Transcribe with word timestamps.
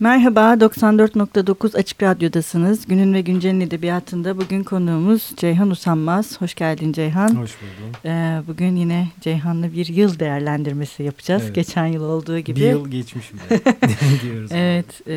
Merhaba, 0.00 0.54
94.9 0.54 1.76
Açık 1.78 2.02
Radyo'dasınız. 2.02 2.86
Günün 2.86 3.14
ve 3.14 3.20
Güncel'in 3.20 3.60
edebiyatında 3.60 4.36
bugün 4.38 4.62
konuğumuz 4.64 5.30
Ceyhan 5.36 5.70
Usanmaz. 5.70 6.40
Hoş 6.40 6.54
geldin 6.54 6.92
Ceyhan. 6.92 7.28
Hoş 7.28 7.36
buldum. 7.60 7.92
Ee, 8.04 8.42
bugün 8.48 8.76
yine 8.76 9.08
Ceyhan'la 9.20 9.72
bir 9.72 9.86
yıl 9.86 10.18
değerlendirmesi 10.18 11.02
yapacağız. 11.02 11.42
Evet. 11.44 11.54
Geçen 11.54 11.86
yıl 11.86 12.02
olduğu 12.02 12.38
gibi. 12.38 12.60
Bir 12.60 12.66
yıl 12.66 12.88
geçmiş 12.88 13.32
bile 13.34 13.60
diyoruz. 14.22 14.50
Evet 14.54 15.00
e, 15.06 15.14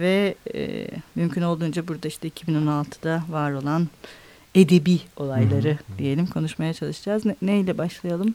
ve 0.00 0.34
e, 0.54 0.86
mümkün 1.14 1.42
olduğunca 1.42 1.88
burada 1.88 2.08
işte 2.08 2.28
2016'da 2.28 3.22
var 3.30 3.52
olan 3.52 3.88
edebi 4.54 4.98
olayları 5.16 5.78
diyelim 5.98 6.26
konuşmaya 6.26 6.74
çalışacağız. 6.74 7.24
Ne, 7.26 7.36
neyle 7.42 7.78
başlayalım? 7.78 8.34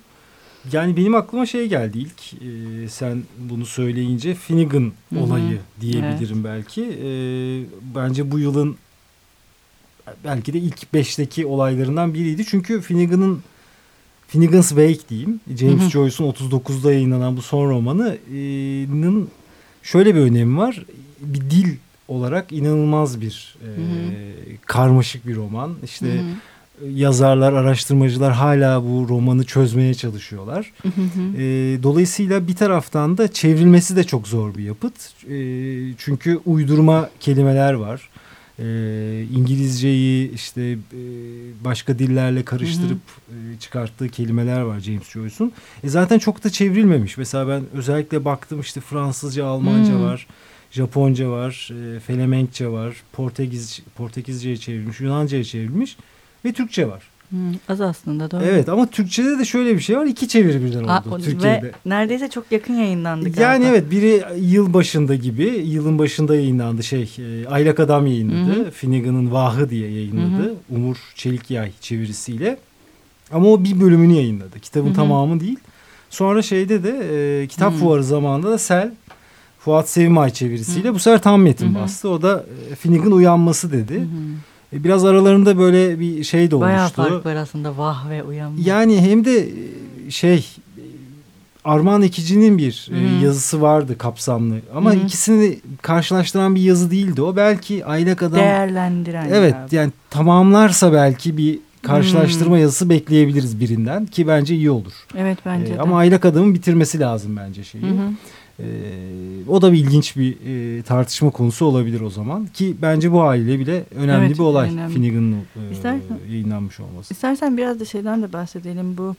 Yani 0.71 0.97
benim 0.97 1.15
aklıma 1.15 1.45
şey 1.45 1.68
geldi 1.68 1.97
ilk 2.00 2.33
e, 2.33 2.89
sen 2.89 3.23
bunu 3.39 3.65
söyleyince 3.65 4.36
Finnegan 4.36 4.91
Hı 5.09 5.15
hı. 5.15 5.20
olayı 5.20 5.59
diyebilirim 5.82 6.43
belki. 6.43 6.83
E, 6.83 7.09
bence 7.96 8.32
bu 8.32 8.39
yılın 8.39 8.77
belki 10.24 10.54
de 10.54 10.57
ilk 10.60 10.93
beşteki 10.93 11.46
olaylarından 11.46 12.14
biriydi. 12.14 12.46
Çünkü 12.46 12.82
Finnegan'ın 12.82 13.41
Finnegan's 14.27 14.69
Wake 14.69 15.10
diyeyim. 15.10 15.39
James. 15.57 15.89
Joyce'un 15.89 16.32
39'da 16.32 16.93
yayınlanan 16.93 17.38
bu 17.38 17.41
son 17.41 17.69
romanının 17.69 19.29
şöyle 19.83 20.15
bir 20.15 20.19
önemi 20.19 20.57
var. 20.57 20.86
Bir 21.19 21.41
dil 21.41 21.75
olarak 22.07 22.52
inanılmaz 22.52 23.21
bir 23.21 23.57
e, 23.61 23.65
Hı 23.65 24.57
karmaşık 24.65 25.27
bir 25.27 25.36
roman. 25.36 25.75
İşte 25.83 26.07
Hı 26.07 26.19
hı. 26.19 26.24
Yazarlar, 26.93 27.54
araştırmacılar 27.54 28.33
hala 28.33 28.83
bu 28.83 29.05
romanı 29.09 29.45
çözmeye 29.45 29.93
çalışıyorlar. 29.93 30.73
Hı 30.81 30.87
hı. 30.87 31.41
E, 31.41 31.43
dolayısıyla 31.83 32.47
bir 32.47 32.55
taraftan 32.55 33.17
da 33.17 33.27
çevrilmesi 33.27 33.95
de 33.95 34.03
çok 34.03 34.27
zor 34.27 34.55
bir 34.55 34.63
yapıt. 34.63 34.94
E, 35.30 35.35
çünkü 35.97 36.39
uydurma 36.45 37.09
kelimeler 37.19 37.73
var. 37.73 38.09
E, 38.59 38.66
İngilizceyi 39.35 40.31
işte 40.31 40.61
e, 40.71 41.02
başka 41.65 41.99
dillerle 41.99 42.45
karıştırıp 42.45 42.99
e, 43.30 43.59
çıkarttığı 43.59 44.09
kelimeler 44.09 44.61
var 44.61 44.80
James 44.80 45.09
Joyce'un. 45.09 45.52
E, 45.83 45.89
zaten 45.89 46.19
çok 46.19 46.43
da 46.43 46.49
çevrilmemiş. 46.49 47.17
Mesela 47.17 47.47
ben 47.47 47.63
özellikle 47.73 48.25
baktım 48.25 48.59
işte 48.61 48.81
Fransızca, 48.81 49.45
Almanca 49.45 49.93
Hmm. 49.93 50.03
var. 50.03 50.27
Japonca 50.71 51.30
var, 51.30 51.71
e, 51.95 51.99
Felemenkçe 51.99 52.67
var, 52.67 52.95
Portekiz 53.13 53.81
Portekizce'ye 53.95 54.57
çevrilmiş, 54.57 54.99
Yunanca'ya 54.99 55.43
çevrilmiş 55.43 55.97
ve 56.45 56.53
Türkçe 56.53 56.88
var. 56.88 57.03
Hı, 57.30 57.35
az 57.69 57.81
aslında 57.81 58.31
doğru. 58.31 58.43
Evet 58.43 58.69
ama 58.69 58.85
Türkçe'de 58.88 59.39
de 59.39 59.45
şöyle 59.45 59.75
bir 59.75 59.80
şey 59.80 59.97
var. 59.97 60.05
iki 60.05 60.27
çeviri 60.27 60.63
birden 60.66 60.83
oldu 60.83 60.91
Aa, 60.91 61.17
Türkiye'de. 61.17 61.63
Ve 61.63 61.71
neredeyse 61.85 62.30
çok 62.30 62.52
yakın 62.52 62.73
yayınlandı 62.73 63.23
galiba. 63.23 63.41
Yani 63.41 63.66
evet 63.66 63.91
biri 63.91 64.23
yıl 64.39 64.73
başında 64.73 65.15
gibi 65.15 65.43
yılın 65.65 65.99
başında 65.99 66.35
yayınlandı 66.35 66.83
şey 66.83 67.15
e, 67.19 67.47
Aylak 67.47 67.80
Adam 67.80 68.08
yayınladı. 68.08 68.55
Hı 68.55 68.65
hı. 68.65 68.71
Finnegan'ın 68.71 69.31
Vahı 69.31 69.69
diye 69.69 69.91
yayınladı. 69.91 70.43
Hı 70.43 70.49
hı. 70.49 70.55
Umur 70.69 70.97
Çelikyay 71.15 71.71
çevirisiyle. 71.81 72.58
Ama 73.31 73.47
o 73.47 73.63
bir 73.63 73.80
bölümünü 73.80 74.13
yayınladı. 74.13 74.59
Kitabın 74.59 74.88
Hı 74.88 74.91
hı. 74.91 74.95
tamamı 74.95 75.39
değil. 75.39 75.59
Sonra 76.09 76.41
şeyde 76.41 76.83
de 76.83 76.95
e, 77.43 77.47
kitap 77.47 77.73
Hı. 77.73 77.77
fuarı 77.77 78.03
zamanında 78.03 78.52
da 78.52 78.58
Sel 78.58 78.91
Fuat 79.59 79.89
Sevimay 79.89 80.30
çevirisiyle 80.30 80.93
bu 80.93 80.99
sefer 80.99 81.21
tam 81.21 81.41
metin 81.41 81.75
Hı 81.75 81.80
hı. 81.80 81.83
bastı. 81.83 82.09
O 82.09 82.21
da 82.21 82.45
e, 82.71 82.75
Finnegan 82.75 83.11
uyanması 83.11 83.71
dedi. 83.71 83.95
Hı 83.95 83.99
hı. 83.99 84.05
E, 84.73 84.83
biraz 84.83 85.05
aralarında 85.05 85.57
böyle 85.57 85.99
bir 85.99 86.23
şey 86.23 86.51
de 86.51 86.59
Bayağı 86.59 86.81
oluştu. 86.83 86.95
fark 87.03 87.25
var 87.25 87.35
aslında 87.35 87.77
vah 87.77 88.09
ve 88.09 88.23
uyanma. 88.23 88.57
Yani 88.65 89.01
hem 89.01 89.25
de 89.25 89.39
e, 90.07 90.11
şey 90.11 90.35
e, 90.77 90.81
Armağan 91.65 92.01
Ekici'nin 92.01 92.57
bir 92.57 92.89
hı. 92.91 93.23
yazısı 93.25 93.61
vardı 93.61 93.97
kapsamlı. 93.97 94.55
Ama 94.75 94.91
hı. 94.93 94.95
ikisini 94.97 95.59
karşılaştıran 95.81 96.55
bir 96.55 96.61
yazı 96.61 96.91
değildi 96.91 97.21
o. 97.21 97.35
Belki 97.35 97.85
Aylak 97.85 98.23
Adam 98.23 98.39
Değerlendiren. 98.39 99.27
evet 99.31 99.53
galiba. 99.53 99.75
yani 99.75 99.91
tamamlarsa 100.09 100.93
belki 100.93 101.37
bir 101.37 101.59
karşılaştırma 101.81 102.55
Hmm. 102.55 102.61
yazısı 102.61 102.89
bekleyebiliriz 102.89 103.59
birinden 103.59 104.05
ki 104.05 104.27
bence 104.27 104.55
iyi 104.55 104.71
olur. 104.71 104.93
Evet 105.17 105.37
bence 105.45 105.73
E, 105.73 105.75
de. 105.75 105.81
ama 105.81 105.97
Aylak 105.97 106.25
Adam'ın 106.25 106.53
bitirmesi 106.53 106.99
lazım 106.99 107.36
bence 107.37 107.63
şeyi. 107.63 107.83
Hı. 107.83 107.87
E, 108.59 108.63
o 109.47 109.61
da 109.61 109.73
bir 109.73 109.77
ilginç 109.77 110.15
bir 110.17 110.35
e, 110.77 110.81
tartışma 110.81 111.29
konusu 111.31 111.65
olabilir 111.65 112.01
o 112.01 112.09
zaman 112.09 112.45
ki 112.45 112.75
bence 112.81 113.11
bu 113.11 113.21
haliyle 113.21 113.59
bile 113.59 113.83
önemli 113.95 114.25
Evet, 114.25 114.37
bir 114.37 114.43
olay 114.43 114.73
önemli. 114.73 114.93
Finnegan'ın 114.93 115.33
e, 115.33 115.71
İstersen- 115.71 116.01
yayınlanmış 116.31 116.79
olması. 116.79 117.13
İstersen 117.13 117.57
biraz 117.57 117.79
da 117.79 117.85
şeyden 117.85 118.23
de 118.23 118.33
bahsedelim. 118.33 118.97
Bu 118.97 119.15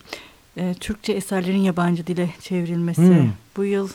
e, 0.56 0.75
Türkçe 0.81 1.12
eserlerin 1.12 1.59
yabancı 1.62 2.06
dile 2.06 2.31
çevrilmesi. 2.41 3.03
Hmm. 3.03 3.28
Bu 3.56 3.65
yıl 3.65 3.88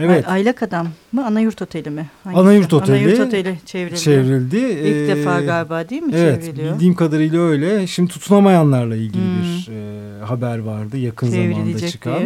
Evet. 0.00 0.28
Ay- 0.28 0.34
Aylak 0.34 0.62
Adam 0.62 0.88
mı? 1.12 1.26
Anayurt 1.26 1.62
Oteli 1.62 1.90
mi? 1.90 2.06
Hangisi? 2.24 2.40
Anayurt 2.40 2.72
Oteli 2.72 2.96
Anayurt 2.96 3.20
Oteli 3.20 3.56
çevrildi. 3.66 3.98
çevrildi. 4.00 4.56
İlk 4.56 4.86
Ee, 5.10 5.16
defa 5.16 5.40
galiba 5.40 5.88
değil 5.88 6.02
mi 6.02 6.12
Evet 6.16 6.44
çevriliyor? 6.44 6.74
bildiğim 6.74 6.94
kadarıyla 6.94 7.40
öyle. 7.40 7.86
Şimdi 7.86 8.10
tutunamayanlarla 8.12 8.96
ilgili 8.96 9.22
Hmm. 9.22 9.42
bir 9.42 9.68
e, 9.72 10.24
haber 10.24 10.58
vardı 10.58 10.96
yakın 10.98 11.26
zamanda 11.28 11.86
çıkan. 11.88 12.22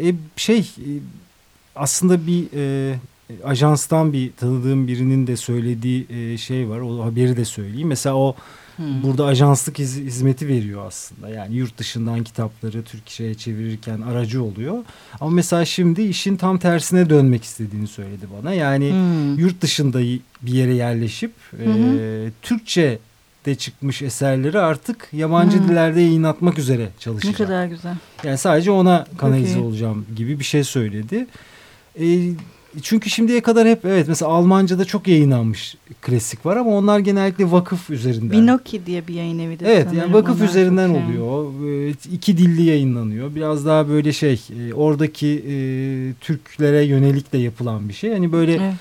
E, 0.00 0.08
e, 0.08 0.14
şey 0.36 0.58
e, 0.58 0.88
aslında 1.76 2.26
bir 2.26 2.44
e, 2.54 2.94
ajanstan 3.44 4.12
bir 4.12 4.32
tanıdığım 4.32 4.88
birinin 4.88 5.26
de 5.26 5.36
söylediği 5.36 6.06
e, 6.10 6.38
şey 6.38 6.68
var. 6.68 6.80
O 6.80 7.04
haberi 7.04 7.36
de 7.36 7.44
söyleyeyim. 7.44 7.88
Mesela 7.88 8.16
o 8.16 8.36
Hmm. 8.76 9.02
burada 9.02 9.24
ajanslık 9.26 9.78
hiz- 9.78 10.00
hizmeti 10.04 10.48
veriyor 10.48 10.86
aslında. 10.86 11.28
Yani 11.28 11.54
yurt 11.54 11.78
dışından 11.78 12.24
kitapları 12.24 12.82
Türkçe'ye 12.82 13.34
çevirirken 13.34 14.00
aracı 14.00 14.42
oluyor. 14.42 14.78
Ama 15.20 15.30
mesela 15.30 15.64
şimdi 15.64 16.02
işin 16.02 16.36
tam 16.36 16.58
tersine 16.58 17.10
dönmek 17.10 17.44
istediğini 17.44 17.86
söyledi 17.86 18.26
bana. 18.40 18.52
Yani 18.52 18.90
Hmm. 18.90 19.38
yurt 19.38 19.60
dışında 19.60 20.00
bir 20.42 20.52
yere 20.52 20.74
yerleşip 20.74 21.32
e, 21.58 22.30
Türkçe 22.42 22.98
de 23.46 23.54
çıkmış 23.54 24.02
eserleri 24.02 24.58
artık 24.58 25.08
yabancı 25.12 25.58
Hı. 25.58 25.68
dillerde 25.68 26.00
yayınlatmak 26.00 26.58
üzere 26.58 26.82
Ne 26.82 26.88
çalışacak. 27.00 27.36
kadar 27.36 27.66
güzel. 27.66 27.94
Yani 28.24 28.38
sadece 28.38 28.70
ona 28.70 29.06
kanalize 29.18 29.58
iyi. 29.58 29.62
olacağım 29.62 30.06
gibi 30.16 30.38
bir 30.38 30.44
şey 30.44 30.64
söyledi. 30.64 31.26
E, 32.00 32.30
çünkü 32.82 33.10
şimdiye 33.10 33.40
kadar 33.40 33.68
hep 33.68 33.84
evet 33.84 34.08
mesela 34.08 34.30
Almanca'da 34.30 34.84
çok 34.84 35.08
yayınlanmış 35.08 35.76
klasik 36.02 36.46
var 36.46 36.56
ama 36.56 36.70
onlar 36.70 36.98
genellikle 36.98 37.50
vakıf 37.52 37.90
üzerinden. 37.90 38.30
Binoki 38.30 38.86
diye 38.86 39.06
bir 39.08 39.14
yayın 39.14 39.38
evi 39.38 39.60
de 39.60 39.72
Evet 39.72 39.88
yani 39.92 40.12
vakıf 40.12 40.36
onlar 40.40 40.48
üzerinden 40.48 40.88
çok 40.88 40.96
şey. 40.96 41.18
oluyor. 41.20 41.52
E, 41.88 41.94
iki 42.12 42.38
dilli 42.38 42.62
yayınlanıyor. 42.62 43.34
Biraz 43.34 43.66
daha 43.66 43.88
böyle 43.88 44.12
şey 44.12 44.40
e, 44.58 44.74
oradaki 44.74 45.26
e, 45.48 45.54
Türklere 46.20 46.82
yönelik 46.84 47.32
de 47.32 47.38
yapılan 47.38 47.88
bir 47.88 47.94
şey. 47.94 48.12
Hani 48.12 48.32
böyle 48.32 48.52
Evet. 48.52 48.74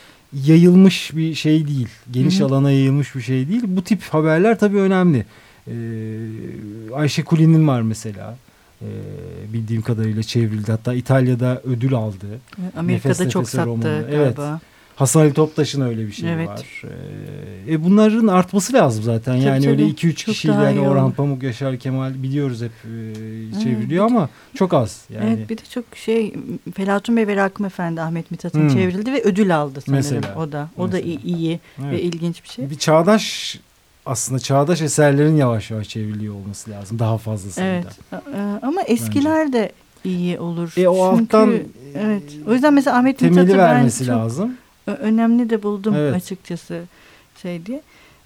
yayılmış 0.45 1.15
bir 1.15 1.33
şey 1.33 1.67
değil. 1.67 1.87
Geniş 2.11 2.39
Hı 2.39 2.43
hı. 2.43 2.47
alana 2.47 2.71
yayılmış 2.71 3.15
bir 3.15 3.21
şey 3.21 3.47
değil. 3.49 3.63
Bu 3.65 3.81
tip 3.83 4.01
haberler 4.03 4.59
tabii 4.59 4.77
önemli. 4.77 5.25
Ee, 5.67 5.73
Ayşe 6.95 7.23
Kulin'in 7.23 7.67
var 7.67 7.81
mesela. 7.81 8.37
Ee, 8.81 8.85
bildiğim 9.53 9.81
kadarıyla 9.81 10.23
çevrildi. 10.23 10.71
Hatta 10.71 10.93
İtalya'da 10.93 11.61
ödül 11.63 11.93
aldı. 11.93 12.25
Amerika'da 12.77 13.11
Nefes 13.13 13.29
çok 13.29 13.49
sattı 13.49 13.65
romanı. 13.67 14.05
galiba. 14.11 14.59
Hasan 14.95 15.21
Ali 15.21 15.33
Toptaş'ın 15.33 15.81
öyle 15.81 16.07
bir 16.07 16.11
şeyi 16.11 16.29
Evet. 16.31 16.47
var. 16.49 16.81
Ee, 17.67 17.73
e 17.73 17.83
bunların 17.83 18.27
artması 18.27 18.73
lazım 18.73 19.03
zaten. 19.03 19.33
Tabii, 19.35 19.43
yani 19.45 19.69
öyle 19.69 19.81
tabii. 19.83 19.91
2-3 19.91 20.15
Çok 20.15 20.33
kişiyle 20.35 20.53
daha 20.53 20.63
yani 20.69 20.79
Orhan. 20.87 21.11
Pamuk, 21.11 21.43
Yaşar 21.43 21.77
Kemal 21.79 22.23
biliyoruz 22.23 22.61
hep 22.61 22.71
e, 22.85 23.63
çevriliyor 23.63 24.09
de- 24.09 24.13
ama 24.13 24.29
çok 24.55 24.73
az. 24.73 25.05
Yani 25.13 25.35
Evet 25.37 25.49
bir 25.49 25.57
de 25.57 25.61
çok 25.73 25.85
şey 25.95 26.33
Felatun 26.75 27.17
Bey 27.17 27.27
ve 27.27 27.35
Rakım 27.35 27.65
Efendi 27.65 28.01
Ahmet 28.01 28.31
Mithat'ın 28.31 28.59
Hmm. 28.61 28.69
çevrildi 28.69 29.13
ve 29.13 29.21
ödül 29.23 29.55
aldı 29.55 29.81
sanırım 29.81 29.95
Mesela. 29.97 30.35
o 30.37 30.51
da. 30.51 30.69
O 30.77 30.81
da 30.91 30.95
Mesela. 30.95 31.07
iyi, 31.07 31.21
iyi 31.23 31.59
evet. 31.81 31.91
ve 31.91 32.01
ilginç 32.01 32.43
bir 32.43 32.49
şey. 32.49 32.69
Bir 32.69 32.75
çağdaş 32.75 33.59
aslında 34.05 34.39
çağdaş 34.39 34.81
eserlerin 34.81 35.35
yavaş 35.35 35.71
yavaş 35.71 35.89
çevriliyor 35.89 36.35
olması 36.35 36.71
lazım. 36.71 36.99
Daha 36.99 37.17
fazla 37.17 37.49
sayıda. 37.51 37.87
Evet. 38.11 38.63
Ama 38.63 38.81
eskiler 38.81 39.53
de 39.53 39.71
iyi 40.03 40.39
olur. 40.39 40.73
E 40.77 40.87
o 40.87 40.93
Çünkü, 41.17 41.23
alttan 41.23 41.53
evet. 41.95 42.23
O 42.47 42.53
yüzden 42.53 42.73
mesela 42.73 42.97
Ahmet 42.97 43.21
Mithat'ı 43.21 43.47
ben 43.49 43.57
vermesi 43.57 44.05
çok 44.05 44.15
lazım. 44.15 44.53
önemli 44.87 45.49
de 45.49 45.63
buldum 45.63 45.95
Evet. 45.97 46.15
açıkçası 46.15 46.83
şey 47.41 47.65
diye. 47.65 47.81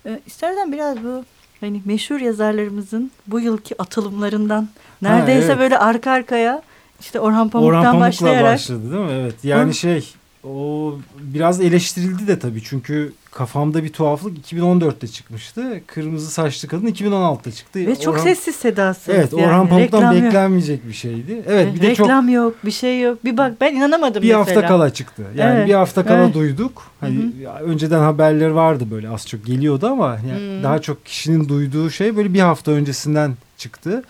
E, 0.06 0.19
İstersen 0.25 0.71
biraz 0.71 1.04
bu 1.04 1.24
hani 1.59 1.81
meşhur 1.86 2.19
yazarlarımızın 2.19 3.12
bu 3.27 3.39
yılki 3.39 3.81
atılımlarından 3.81 4.69
neredeyse 5.01 5.45
evet. 5.48 5.59
böyle 5.59 5.77
arka 5.77 6.12
arkaya 6.12 6.62
işte 7.00 7.19
Orhan 7.19 7.50
Pamuk'tan 7.50 7.80
Orhan 7.80 7.83
Pamuk'la 7.83 8.07
başlayarak 8.07 8.54
başladı 8.54 8.92
değil 8.92 9.04
mi? 9.04 9.12
Evet. 9.12 9.36
Yani 9.44 9.71
Or- 9.71 9.74
şey 9.74 10.13
o 10.44 10.95
biraz 11.19 11.62
eleştirildi 11.62 12.27
de 12.27 12.39
tabii. 12.39 12.63
Çünkü 12.63 13.13
kafamda 13.31 13.83
bir 13.83 13.89
tuhaflık 13.89 14.51
2014'te 14.51 15.07
çıkmıştı. 15.07 15.81
Kırmızı 15.88 16.31
saçlı 16.31 16.68
kadın 16.68 16.88
2016'da 16.88 17.51
çıktı. 17.51 17.80
ve 17.80 17.95
çok 18.00 18.15
Orhan- 18.15 18.24
sessiz 18.24 18.56
sedasız. 18.56 19.09
Evet, 19.09 19.33
yani. 19.33 19.45
Orhan 19.45 19.68
Pamuk'tan 19.68 19.80
Reklam 20.01 20.15
yok. 20.15 20.24
beklenmeyecek 20.24 20.88
bir 20.88 20.94
şeydi. 20.94 21.44
Evet, 21.47 21.75
bir 21.75 21.81
de 21.81 21.95
çok 21.95 22.07
reklam 22.07 22.30
yok, 22.30 22.56
bir 22.65 22.71
şey 22.71 23.01
yok. 23.01 23.25
Bir 23.25 23.38
bak 23.38 23.53
ben 23.62 23.75
inanamadım 23.75 24.24
bir 24.24 24.36
mesela. 24.36 24.39
hafta 24.39 24.68
kala 24.68 24.94
çıktı. 24.94 25.24
Yani 25.36 25.57
Evet, 25.57 25.68
bir 25.68 25.74
hafta 25.74 26.06
kala 26.06 26.24
evet. 26.24 26.33
duyduk. 26.33 26.83
Hani 27.00 27.18
Hı 27.18 27.50
önceden 27.63 28.00
haberleri 28.00 28.56
vardı 28.56 28.83
böyle 28.92 29.09
az 29.09 29.27
çok 29.27 29.45
geliyordu 29.45 29.88
ama 29.88 30.18
yani 30.30 30.63
daha 30.63 30.81
çok 30.81 31.06
kişinin 31.06 31.50
duyduğu 31.50 31.89
şey 31.89 32.15
böyle 32.18 32.33
bir 32.33 32.39
hafta 32.39 32.71
öncesinden 32.71 33.33
çıktı. 33.57 34.03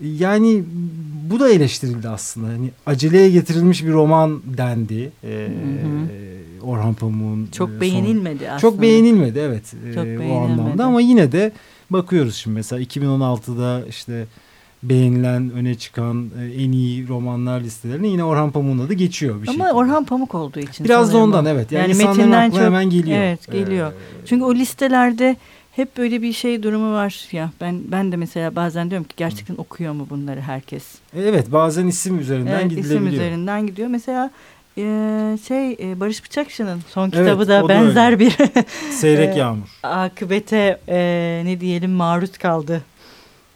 Yani 0.00 0.64
bu 1.30 1.40
da 1.40 1.50
eleştirildi 1.50 2.08
aslında. 2.08 2.46
Hani 2.48 2.70
aceleye 2.86 3.30
getirilmiş 3.30 3.84
bir 3.84 3.92
roman 3.92 4.42
dendi. 4.56 5.12
Ee, 5.24 5.48
Hı 5.82 6.26
Orhan 6.66 6.94
Pamuk'un 6.94 7.48
çok 7.52 7.70
e, 7.70 7.80
beğenilmedi 7.80 8.38
son... 8.38 8.46
aslında. 8.46 8.58
Çok 8.60 8.82
beğenilmedi 8.82 9.38
evet 9.38 9.62
Çok 9.94 10.06
e, 10.06 10.16
o 10.16 10.20
beğenilmedi. 10.20 10.32
anlamda 10.62 10.84
ama 10.84 11.00
yine 11.00 11.32
de 11.32 11.52
bakıyoruz 11.90 12.34
şimdi 12.34 12.54
mesela 12.54 12.82
2016'da 12.82 13.86
işte 13.88 14.26
beğenilen 14.82 15.50
öne 15.50 15.74
çıkan 15.74 16.30
e, 16.40 16.62
en 16.62 16.72
iyi 16.72 17.08
romanlar 17.08 17.60
listelerine 17.60 18.08
yine 18.08 18.24
Orhan 18.24 18.50
Pamuk'un 18.50 18.78
adı 18.86 18.94
geçiyor 18.94 19.42
bir 19.42 19.48
Ama 19.48 19.52
şekilde. 19.64 19.72
Orhan 19.72 20.04
Pamuk 20.04 20.34
olduğu 20.34 20.60
için. 20.60 20.84
Biraz 20.84 21.12
da 21.12 21.18
ondan 21.18 21.44
o. 21.44 21.48
evet. 21.48 21.72
Yani, 21.72 21.90
Yani 21.90 22.04
metinden 22.06 22.50
çok- 22.50 22.60
hemen 22.60 22.90
geliyor. 22.90 23.18
Evet, 23.18 23.52
geliyor. 23.52 23.92
Ee, 23.92 24.26
Çünkü 24.26 24.44
o 24.44 24.54
listelerde 24.54 25.36
hep 25.76 25.96
böyle 25.96 26.22
bir 26.22 26.32
şey 26.32 26.62
durumu 26.62 26.92
var 26.92 27.26
ya. 27.32 27.50
Ben 27.60 27.80
ben 27.92 28.12
de 28.12 28.16
mesela 28.16 28.56
bazen 28.56 28.90
diyorum 28.90 29.06
ki 29.06 29.14
gerçekten 29.16 29.56
okuyor 29.56 29.92
mu 29.92 30.06
bunları 30.10 30.40
herkes? 30.40 30.84
evet 31.16 31.52
bazen 31.52 31.86
isim 31.86 32.18
üzerinden 32.18 32.52
Evet, 32.52 32.62
gidilebiliyor. 32.70 33.00
isim 33.00 33.06
üzerinden 33.12 33.66
gidiyor. 33.66 33.88
Mesela 33.88 34.30
e, 34.78 34.82
şey 35.48 35.72
e, 35.72 36.00
Barış 36.00 36.24
Bıçakçı'nın 36.24 36.80
son 36.88 37.02
Evet, 37.02 37.12
kitabı 37.14 37.48
da 37.48 37.64
o 37.64 37.64
da 37.64 37.68
benzer 37.68 38.18
bir 38.18 38.36
Seyrek 38.90 39.24
Evet. 39.26 39.36
Yağmur. 39.36 39.68
akıbete 39.82 40.80
e, 40.88 41.42
ne 41.44 41.60
diyelim 41.60 41.90
maruz 41.90 42.38
kaldı. 42.38 42.82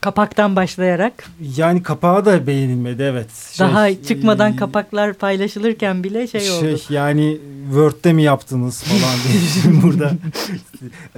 Kapaktan 0.00 0.56
başlayarak 0.56 1.24
Yani 1.56 1.82
kapağı 1.82 2.24
da 2.24 2.46
beğenilmedi 2.46 3.02
evet. 3.02 3.30
Şey, 3.52 3.66
daha 3.66 4.02
çıkmadan 4.02 4.52
e, 4.52 4.56
kapaklar 4.56 5.14
paylaşılırken 5.14 6.04
bile 6.04 6.26
şey, 6.26 6.50
oldu. 6.50 6.80
yani 6.90 7.38
Word'de 7.64 8.12
mi 8.12 8.22
yaptınız 8.22 8.82
falan 8.82 9.16
diye 9.28 9.42
şimdi 9.62 9.82
burada 9.82 10.12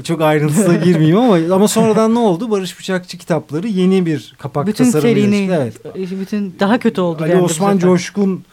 çok 0.04 0.20
ayrıntısına 0.20 0.74
girmeyeyim 0.74 1.18
ama 1.18 1.54
ama 1.54 1.68
sonradan 1.68 2.14
ne 2.14 2.18
oldu? 2.18 2.50
Barış 2.50 2.78
Bıçakçı 2.78 3.18
kitapları 3.18 3.68
yeni 3.68 4.06
bir 4.06 4.34
kapak 4.38 4.66
Bütün 4.66 4.84
tasarımı 4.84 5.14
serinin 5.14 5.48
Evet. 5.48 5.74
bütün 5.94 6.54
daha 6.60 6.78
kötü 6.78 7.00
oldu. 7.00 7.22
Ali 7.22 7.36
Osman. 7.36 7.78
Coşkun 7.78 8.44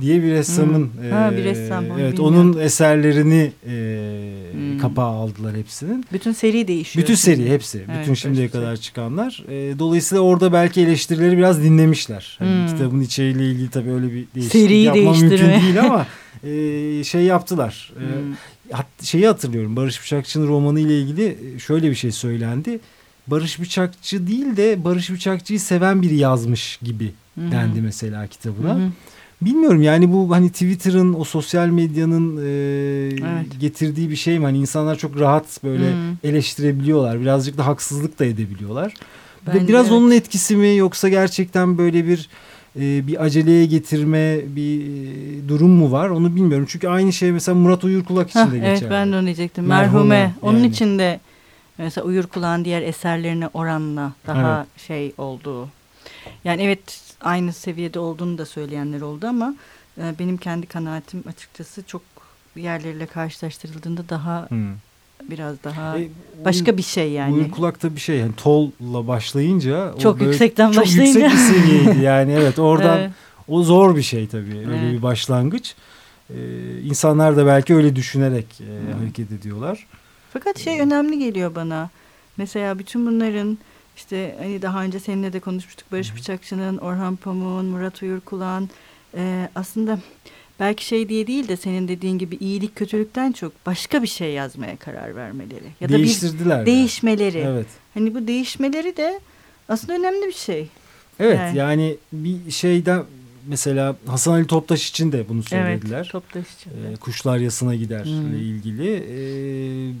diye 0.00 0.22
bir 0.22 0.30
ressamın 0.30 0.90
Hmm. 1.00 1.10
Ha, 1.10 1.30
bir 1.32 1.38
e, 1.38 1.44
ressam, 1.44 1.84
evet 2.00 2.20
onun 2.20 2.58
eserlerini 2.58 3.52
e, 3.66 3.72
Hmm. 4.52 4.78
kapağa 4.78 5.02
aldılar 5.02 5.56
hepsinin. 5.56 6.04
Bütün 6.12 6.32
seri 6.32 6.68
değişiyor. 6.68 7.02
Bütün 7.04 7.14
seri 7.14 7.50
hepsi. 7.50 7.78
Evet, 7.88 8.00
bütün 8.02 8.14
şimdiye 8.14 8.42
Barış 8.42 8.52
Bıçak. 8.52 8.62
kadar 8.62 8.76
çıkanlar. 8.76 9.44
E, 9.48 9.78
dolayısıyla 9.78 10.22
orada 10.22 10.52
belki 10.52 10.80
eleştirileri 10.80 11.38
biraz 11.38 11.62
dinlemişler. 11.62 12.36
Hani 12.38 12.50
Hmm. 12.50 12.66
kitabın 12.66 13.00
içeriğiyle 13.00 13.46
ilgili 13.50 13.70
tabii 13.70 13.90
öyle 13.90 14.06
bir 14.06 14.12
değişiklik 14.34 14.52
Seriyi 14.62 14.84
yapmam 14.84 15.20
mümkün 15.20 15.38
değil 15.62 15.80
ama 15.80 16.06
e, 16.44 17.04
şey 17.04 17.22
yaptılar. 17.22 17.92
E, 17.96 18.00
Hmm. 18.00 18.34
hat- 18.72 19.02
şeyi 19.04 19.26
hatırlıyorum. 19.26 19.76
Barış 19.76 20.02
Bıçakçı'nın 20.02 20.48
romanı 20.48 20.80
ile 20.80 21.00
ilgili 21.00 21.36
şöyle 21.66 21.90
bir 21.90 21.94
şey 21.94 22.12
söylendi. 22.12 22.80
Barış 23.26 23.60
Bıçakçı 23.60 24.26
değil 24.26 24.56
de 24.56 24.84
Barış 24.84 25.10
Bıçakçı'yı 25.10 25.60
seven 25.60 26.02
biri 26.02 26.16
yazmış 26.16 26.78
gibi 26.82 27.12
Hı 27.38 27.46
hı. 27.46 27.52
dendi 27.52 27.80
mesela 27.80 28.26
kitabına. 28.26 28.74
Hı 28.74 28.78
hı. 28.78 28.88
Bilmiyorum 29.44 29.82
yani 29.82 30.12
bu 30.12 30.30
hani 30.30 30.50
Twitter'ın 30.50 31.14
o 31.14 31.24
sosyal 31.24 31.66
medyanın 31.66 32.36
e, 32.36 32.48
Evet. 33.10 33.46
getirdiği 33.60 34.10
bir 34.10 34.16
şey 34.16 34.38
mi? 34.38 34.44
Hani 34.44 34.58
insanlar 34.58 34.98
çok 34.98 35.20
rahat 35.20 35.64
böyle 35.64 35.84
Hı. 35.84 35.94
eleştirebiliyorlar. 36.24 37.20
Birazcık 37.20 37.58
da 37.58 37.66
haksızlık 37.66 38.18
da 38.18 38.24
edebiliyorlar. 38.24 38.94
Bence 39.46 39.68
Biraz 39.68 39.86
evet. 39.86 39.92
onun 39.98 40.10
etkisi 40.10 40.56
mi 40.56 40.76
yoksa 40.76 41.08
gerçekten 41.08 41.78
böyle 41.78 42.06
bir 42.06 42.28
e, 42.80 43.06
bir 43.06 43.24
aceleye 43.24 43.66
getirme 43.66 44.40
bir 44.46 44.80
e, 44.80 45.48
durum 45.48 45.70
mu 45.70 45.92
var 45.92 46.08
onu 46.08 46.36
bilmiyorum. 46.36 46.66
Çünkü 46.68 46.88
aynı 46.88 47.12
şey 47.12 47.32
mesela 47.32 47.54
Murat 47.54 47.84
Uyurkulak 47.84 48.30
için 48.30 48.40
Hah, 48.40 48.52
de 48.52 48.58
evet 48.58 48.74
geçerli. 48.74 48.90
ben 48.90 49.12
de 49.12 49.16
onu 49.16 49.24
diyecektim. 49.24 49.66
Merhume, 49.66 50.04
Merhume. 50.08 50.34
Onun 50.42 50.58
yani. 50.58 50.66
için 50.66 50.98
de 50.98 51.20
mesela 51.78 52.04
Uyur 52.06 52.24
Kulağın 52.26 52.64
diğer 52.64 52.82
eserlerine 52.82 53.48
oranla 53.54 54.12
daha 54.26 54.66
şey 54.86 55.12
olduğu. 55.18 55.68
Yani 56.44 56.62
evet 56.62 57.00
aynı 57.22 57.52
seviyede 57.52 57.98
olduğunu 57.98 58.38
da 58.38 58.46
söyleyenler 58.46 59.00
oldu 59.00 59.26
ama 59.26 59.54
e, 59.98 60.14
benim 60.18 60.36
kendi 60.36 60.66
kanaatim 60.66 61.24
açıkçası 61.28 61.82
çok 61.86 62.02
diğerleriyle 62.56 63.06
karşılaştırıldığında 63.06 64.08
daha 64.08 64.46
Hmm. 64.48 64.68
biraz 65.30 65.56
daha 65.64 65.98
E, 65.98 66.08
başka 66.44 66.76
bir 66.76 66.82
şey 66.82 67.10
yani. 67.12 67.34
Uyurkulak'ta 67.34 67.94
bir 67.94 68.00
şey 68.00 68.16
yani 68.18 68.32
tolla 68.36 69.06
başlayınca 69.06 69.92
o 69.94 69.98
Çok 69.98 70.20
böyle 70.20 70.30
yüksekten 70.30 70.72
çok 70.72 70.82
başlayınca. 70.84 71.20
yüksek 71.20 71.32
bir 71.32 71.54
seviyeydi 71.54 72.00
yani 72.04 72.32
evet 72.32 72.58
oradan 72.58 72.98
Evet. 72.98 73.10
o 73.48 73.62
zor 73.62 73.96
bir 73.96 74.02
şey 74.02 74.26
tabii 74.28 74.58
öyle 74.58 74.78
Evet. 74.80 74.92
bir 74.92 75.02
başlangıç. 75.02 75.74
Ee, 76.30 76.34
insanlar 76.84 77.36
da 77.36 77.46
belki 77.46 77.74
öyle 77.74 77.96
düşünerek 77.96 78.46
e, 78.60 78.64
Hmm. 78.92 78.98
hareket 79.00 79.32
ediyorlar. 79.32 79.86
Fakat 80.32 80.58
şey 80.58 80.80
önemli 80.80 81.18
geliyor 81.18 81.54
bana. 81.54 81.90
Mesela 82.36 82.78
bütün 82.78 83.06
bunların 83.06 83.58
işte 83.96 84.36
hani 84.42 84.62
daha 84.62 84.82
önce 84.82 85.00
seninle 85.00 85.32
de 85.32 85.40
konuşmuştuk 85.40 85.92
Barış 85.92 86.16
Bıçakçı'nın, 86.16 86.78
Orhan 86.78 87.16
Pamuk'un, 87.16 87.64
Murat 87.66 88.02
Uyurkulağ'ın 88.02 88.70
e, 89.16 89.48
aslında 89.54 89.98
belki 90.60 90.86
şey 90.86 91.08
diye 91.08 91.26
değil 91.26 91.48
de 91.48 91.56
senin 91.56 91.88
dediğin 91.88 92.18
gibi 92.18 92.36
iyilik 92.36 92.76
kötülükten 92.76 93.32
çok 93.32 93.66
başka 93.66 94.02
bir 94.02 94.08
şey 94.08 94.32
yazmaya 94.32 94.76
karar 94.76 95.16
vermeleri 95.16 95.64
ya 95.80 95.88
da 95.88 95.92
bir 95.92 95.98
Değiştirdiler. 95.98 96.56
yani. 96.56 96.66
değişmeleri. 96.66 97.38
Evet. 97.38 97.66
Hani 97.94 98.14
bu 98.14 98.26
değişmeleri 98.26 98.96
de 98.96 99.20
aslında 99.68 99.92
önemli 99.94 100.26
bir 100.26 100.32
şey. 100.32 100.68
Evet 101.20 101.38
Yani. 101.38 101.58
yani 101.58 101.96
bir 102.12 102.50
şeyden 102.50 103.04
mesela 103.46 103.96
Hasan 104.06 104.32
Ali 104.32 104.46
Toptaş 104.46 104.88
için 104.90 105.12
de 105.12 105.28
bunu 105.28 105.42
söylediler. 105.42 105.96
Evet, 105.98 106.10
Toptaş 106.10 106.44
için. 106.54 106.70
de. 106.70 106.74
Ee, 106.92 106.96
kuşlar 106.96 107.38
yasına 107.38 107.74
gider 107.74 108.04
Hmm. 108.04 108.30
ile 108.34 108.38
ilgili. 108.38 108.90
Ee, 108.94 109.92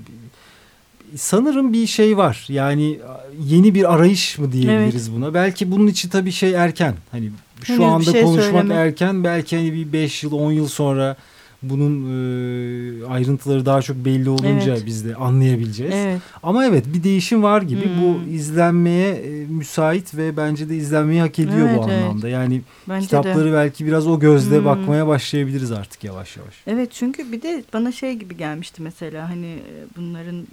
sanırım 1.16 1.72
bir 1.72 1.86
şey 1.86 2.16
var. 2.16 2.46
Yani 2.48 2.98
yeni 3.44 3.74
bir 3.74 3.94
arayış 3.94 4.38
mı 4.38 4.52
diyebiliriz 4.52 5.12
buna. 5.12 5.34
Belki 5.34 5.70
bunun 5.70 5.86
için 5.86 6.08
tabii 6.08 6.32
şey 6.32 6.54
erken. 6.54 6.94
Hani 7.10 7.30
şu 7.64 7.72
Henüz 7.72 7.80
bir 7.80 7.84
anda 7.84 8.12
şey 8.12 8.22
konuşmak 8.22 8.44
söyleme. 8.44 8.74
erken. 8.74 9.24
Belki 9.24 9.56
hani 9.56 9.72
bir 9.72 9.92
5 9.92 10.22
yıl 10.24 10.32
10 10.32 10.52
yıl 10.52 10.68
sonra 10.68 11.16
bunun 11.62 11.92
e, 12.04 13.06
ayrıntıları 13.06 13.66
daha 13.66 13.82
çok 13.82 13.96
belli 13.96 14.28
olunca 14.30 14.72
Evet. 14.72 14.82
biz 14.86 15.04
de 15.04 15.14
anlayabileceğiz. 15.14 15.94
Evet. 15.96 16.20
Ama 16.42 16.64
evet 16.66 16.84
bir 16.94 17.04
değişim 17.04 17.42
var 17.42 17.62
gibi. 17.62 17.84
Hmm. 17.84 18.02
Bu 18.02 18.30
izlenmeye 18.32 19.08
e, 19.14 19.46
müsait 19.46 20.16
ve 20.16 20.36
bence 20.36 20.68
de 20.68 20.76
izlenmeyi 20.76 21.20
hak 21.20 21.38
ediyor 21.38 21.68
bu 21.68 21.72
Evet, 21.72 21.84
evet. 21.88 22.02
anlamda. 22.04 22.28
Yani 22.28 22.60
Bence 22.88 23.04
kitapları 23.04 23.48
de. 23.48 23.52
belki 23.52 23.86
biraz 23.86 24.06
o 24.06 24.20
gözle 24.20 24.58
Hmm. 24.58 24.64
bakmaya 24.64 25.06
başlayabiliriz 25.06 25.72
artık 25.72 26.04
yavaş 26.04 26.36
yavaş. 26.36 26.54
Evet 26.66 26.92
çünkü 26.92 27.32
bir 27.32 27.42
de 27.42 27.64
bana 27.72 27.92
şey 27.92 28.14
gibi 28.14 28.36
gelmişti 28.36 28.82
mesela 28.82 29.30
hani 29.30 29.46
e, 29.46 29.84
bunların 29.96 30.46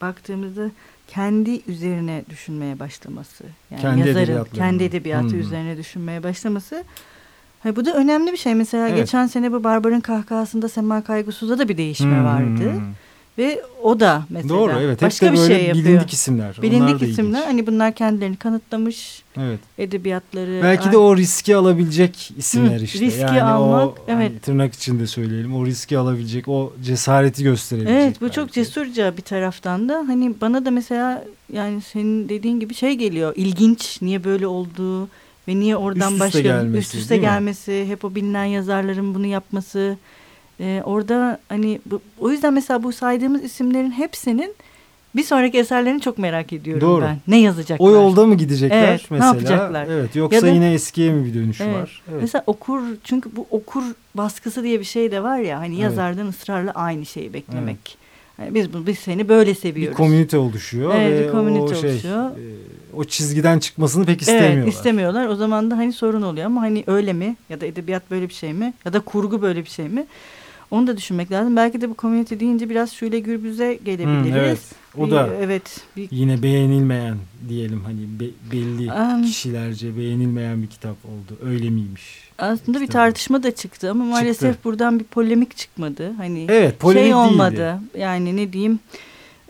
baktığımızda 0.00 0.70
kendi 1.08 1.60
üzerine 1.70 2.22
düşünmeye 2.30 2.78
başlaması. 2.78 3.44
Yani 3.70 3.80
Kendi 3.82 4.08
yazarın 4.08 4.44
kendi 4.54 4.84
edebiyatı 4.84 5.28
Hmm. 5.28 5.40
üzerine 5.40 5.76
düşünmeye 5.76 6.22
başlaması. 6.22 6.84
Ha, 7.62 7.76
bu 7.76 7.84
da 7.84 7.94
önemli 7.94 8.32
bir 8.32 8.36
şey. 8.36 8.54
Mesela 8.54 8.88
Evet. 8.88 8.98
geçen 8.98 9.26
sene 9.26 9.52
bu 9.52 9.64
Barbar'ın 9.64 10.00
kahkahasında 10.00 10.68
Sema 10.68 11.04
Kaygusuz'da 11.04 11.58
da 11.58 11.68
bir 11.68 11.76
değişme 11.76 12.06
Hmm. 12.18 12.24
vardı. 12.24 12.72
Ve 13.38 13.62
o 13.82 14.00
da 14.00 14.24
mesela 14.30 14.48
Doğru 14.48 14.72
evet. 14.80 15.02
başka 15.02 15.26
Hep 15.26 15.32
bir 15.32 15.38
böyle 15.38 15.54
şey 15.54 15.66
yapıyor. 15.66 15.86
bilindik 15.86 16.12
isimler. 16.12 16.58
Bilindik 16.62 17.02
isimler. 17.02 17.38
ilginç. 17.38 17.46
Hani 17.46 17.66
bunlar 17.66 17.94
kendilerini 17.94 18.36
kanıtlamış 18.36 19.22
Evet. 19.38 19.60
edebiyatları. 19.78 20.60
Belki 20.62 20.92
de 20.92 20.96
o 20.96 21.16
riski 21.16 21.56
alabilecek 21.56 22.32
isimler 22.38 22.80
Hı, 22.80 22.84
işte. 22.84 23.00
riski 23.00 23.20
yani 23.20 23.42
almak, 23.42 23.88
o, 23.88 23.94
hani 24.06 24.24
evet. 24.24 24.42
tırnak 24.42 24.74
içinde 24.74 25.06
söyleyelim. 25.06 25.56
O 25.56 25.66
riski 25.66 25.98
alabilecek, 25.98 26.48
o 26.48 26.72
cesareti 26.82 27.42
gösterebilecek. 27.42 28.02
Evet 28.02 28.16
bu 28.20 28.24
belki. 28.24 28.34
çok 28.34 28.52
cesurca 28.52 29.16
bir 29.16 29.22
taraftan 29.22 29.88
da 29.88 30.04
hani 30.08 30.40
bana 30.40 30.64
da 30.64 30.70
mesela 30.70 31.24
yani 31.52 31.80
senin 31.80 32.28
dediğin 32.28 32.60
gibi 32.60 32.74
şey 32.74 32.94
geliyor 32.94 33.32
ilginç 33.36 34.02
niye 34.02 34.24
böyle 34.24 34.46
olduğu 34.46 35.08
ve 35.48 35.56
niye 35.60 35.76
oradan 35.76 36.12
Üst 36.12 36.20
başka 36.20 36.40
gelmesi, 36.40 36.78
üst 36.78 36.94
üste 36.94 37.16
gelmesi 37.16 37.84
hep 37.88 38.04
o 38.04 38.14
bilinen 38.14 38.44
yazarların 38.44 39.14
bunu 39.14 39.26
yapması 39.26 39.96
Ee, 40.60 40.82
orada 40.84 41.38
hani 41.48 41.80
bu, 41.86 42.00
o 42.18 42.30
yüzden 42.30 42.54
mesela 42.54 42.82
bu 42.82 42.92
saydığımız 42.92 43.44
isimlerin 43.44 43.90
hepsinin 43.90 44.54
bir 45.16 45.22
sonraki 45.22 45.58
eserlerini 45.58 46.00
çok 46.00 46.18
merak 46.18 46.52
ediyorum 46.52 46.80
Doğru. 46.88 47.02
ben 47.02 47.18
ne 47.28 47.40
yazacaklar 47.40 47.86
O 47.86 47.90
yolda 47.92 48.26
mı 48.26 48.34
gidecekler 48.34 48.88
Evet, 48.88 49.10
ne 49.10 49.16
mesela? 49.16 49.34
yapacaklar? 49.34 49.86
Evet, 49.90 50.16
yoksa 50.16 50.36
Ya 50.36 50.42
da- 50.42 50.48
yine 50.48 50.72
eskiye 50.72 51.12
mi 51.12 51.24
bir 51.26 51.34
dönüş 51.34 51.60
Evet. 51.60 51.74
var? 51.76 52.02
Evet. 52.10 52.22
Mesela 52.22 52.44
okur 52.46 52.80
çünkü 53.04 53.36
bu 53.36 53.46
okur 53.50 53.82
baskısı 54.14 54.62
diye 54.62 54.80
bir 54.80 54.84
şey 54.84 55.10
de 55.10 55.22
var 55.22 55.38
ya 55.38 55.58
hani 55.58 55.74
Evet. 55.74 55.82
yazardan 55.82 56.26
ısrarla 56.28 56.70
aynı 56.72 57.06
şeyi 57.06 57.32
beklemek. 57.32 57.98
Yani 58.38 58.54
biz 58.54 58.72
bu 58.72 58.86
biz 58.86 58.98
seni 58.98 59.28
böyle 59.28 59.50
bir 59.50 59.56
seviyoruz. 59.56 59.96
komünite 59.96 60.38
oluşuyor 60.38 60.92
Evet, 60.94 61.20
ve 61.20 61.26
bir 61.26 61.32
komünite 61.32 61.62
o 61.62 61.80
şey 61.80 61.90
oluşuyor. 61.90 62.30
e, 62.30 62.42
o 62.96 63.04
çizgiden 63.04 63.58
çıkmasını 63.58 64.06
pek 64.06 64.20
istemiyorlar. 64.22 64.62
Evet 64.62 64.72
istemiyorlar. 64.72 65.26
O 65.26 65.34
zaman 65.36 65.70
da 65.70 65.76
hani 65.76 65.92
sorun 65.92 66.22
oluyor 66.22 66.46
ama 66.46 66.60
hani 66.62 66.84
öyle 66.86 67.12
mi 67.12 67.36
ya 67.50 67.60
da 67.60 67.66
edebiyat 67.66 68.10
böyle 68.10 68.28
bir 68.28 68.34
şey 68.34 68.52
mi 68.52 68.74
ya 68.84 68.92
da 68.92 69.00
kurgu 69.00 69.42
böyle 69.42 69.64
bir 69.64 69.70
şey 69.70 69.88
mi? 69.88 70.06
Onu 70.70 70.86
da 70.86 70.96
düşünmek 70.96 71.30
lazım. 71.32 71.56
Belki 71.56 71.80
de 71.80 71.90
bu 71.90 71.94
komünite 71.94 72.40
deyince 72.40 72.70
biraz 72.70 72.92
şöyle 72.92 73.18
gürbüze 73.20 73.78
gelebiliriz. 73.84 74.34
Hı, 74.34 74.38
evet. 74.38 74.58
O 74.98 75.06
Bir- 75.06 75.10
da 75.10 75.28
evet. 75.40 75.80
Bir, 75.96 76.08
yine 76.10 76.42
beğenilmeyen 76.42 77.16
diyelim 77.48 77.82
hani 77.84 78.00
be- 78.20 78.52
belli 78.52 78.92
Am, 78.92 79.22
kişilerce 79.22 79.96
beğenilmeyen 79.96 80.62
bir 80.62 80.66
kitap 80.66 80.96
oldu. 81.04 81.38
Öyle 81.50 81.70
miymiş? 81.70 82.26
aslında 82.38 82.80
bir 82.80 82.86
tartışma 82.86 83.42
da 83.42 83.54
çıktı 83.54 83.90
ama 83.90 84.04
maalesef 84.04 84.52
Çıktı. 84.52 84.64
buradan 84.68 84.98
bir 84.98 85.04
polemik 85.04 85.56
çıkmadı. 85.56 86.12
Hani 86.16 86.46
Evet, 86.48 86.78
polemik 86.80 87.04
şey 87.04 87.14
olmadı. 87.14 87.56
değildi. 87.56 88.00
Yani 88.02 88.36
ne 88.36 88.52
diyeyim? 88.52 88.80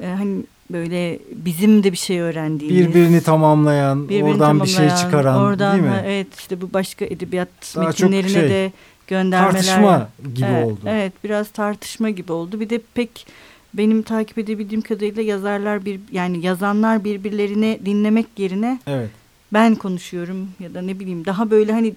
e, 0.02 0.06
hani 0.06 0.42
böyle 0.70 1.18
bizim 1.32 1.82
de 1.82 1.92
bir 1.92 1.96
şey 1.96 2.20
öğrendiğimiz. 2.20 2.88
Birbirini 2.88 3.20
tamamlayan, 3.22 4.08
birbirini 4.08 4.24
oradan 4.24 4.60
bir 4.62 4.66
şey 4.66 4.76
tamamlayan, 4.76 5.04
çıkaran 5.04 5.36
oradan, 5.40 5.72
değil 5.72 5.90
mi? 5.92 6.02
Evet 6.06 6.26
işte 6.38 6.60
bu 6.60 6.72
başka 6.72 7.04
edebiyat 7.04 7.48
Daha 7.76 7.84
metinlerine 7.86 8.28
şey, 8.28 8.48
de 8.48 8.72
göndermeler. 9.06 9.52
Tartışma 9.52 10.08
gibi 10.34 10.46
evet, 10.50 10.66
oldu. 10.66 10.80
Evet 10.86 11.12
biraz 11.24 11.50
tartışma 11.50 12.10
gibi 12.10 12.32
oldu. 12.32 12.60
Bir 12.60 12.70
de 12.70 12.80
pek 12.94 13.26
benim 13.74 14.02
takip 14.02 14.38
edebildiğim 14.38 14.82
kadarıyla 14.82 15.22
yazarlar 15.22 15.84
bir 15.84 16.00
yani 16.12 16.46
yazanlar 16.46 17.04
birbirlerini 17.04 17.80
dinlemek 17.84 18.26
yerine 18.36 18.78
evet. 18.86 19.10
ben 19.52 19.74
konuşuyorum 19.74 20.48
ya 20.60 20.74
da 20.74 20.82
ne 20.82 21.00
bileyim 21.00 21.24
daha 21.24 21.50
böyle 21.50 21.72
hani 21.72 21.94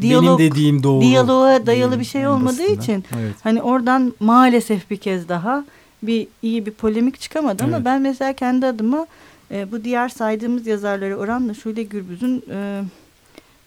diyalog 0.00 0.38
Benim 0.40 0.50
dediğim 0.50 0.82
doğru. 0.82 1.02
diyaloğa 1.02 1.66
dayalı 1.66 2.00
bir 2.00 2.04
şey 2.04 2.28
olmadığı 2.28 2.58
basitinden. 2.58 2.82
için 2.82 3.04
Evet. 3.18 3.34
hani 3.42 3.62
oradan 3.62 4.12
maalesef 4.20 4.90
bir 4.90 4.96
kez 4.96 5.28
daha 5.28 5.64
bir 6.02 6.26
iyi 6.42 6.66
bir 6.66 6.70
polemik 6.70 7.20
çıkamadı 7.20 7.64
ama 7.64 7.76
Evet. 7.76 7.84
ben 7.84 8.02
mesela 8.02 8.32
kendi 8.32 8.66
adıma 8.66 9.06
e, 9.50 9.72
bu 9.72 9.84
diğer 9.84 10.08
saydığımız 10.08 10.66
yazarlara 10.66 11.16
oranla 11.16 11.54
Şule 11.54 11.82
Gürbüz'ün 11.82 12.44
e, 12.52 12.82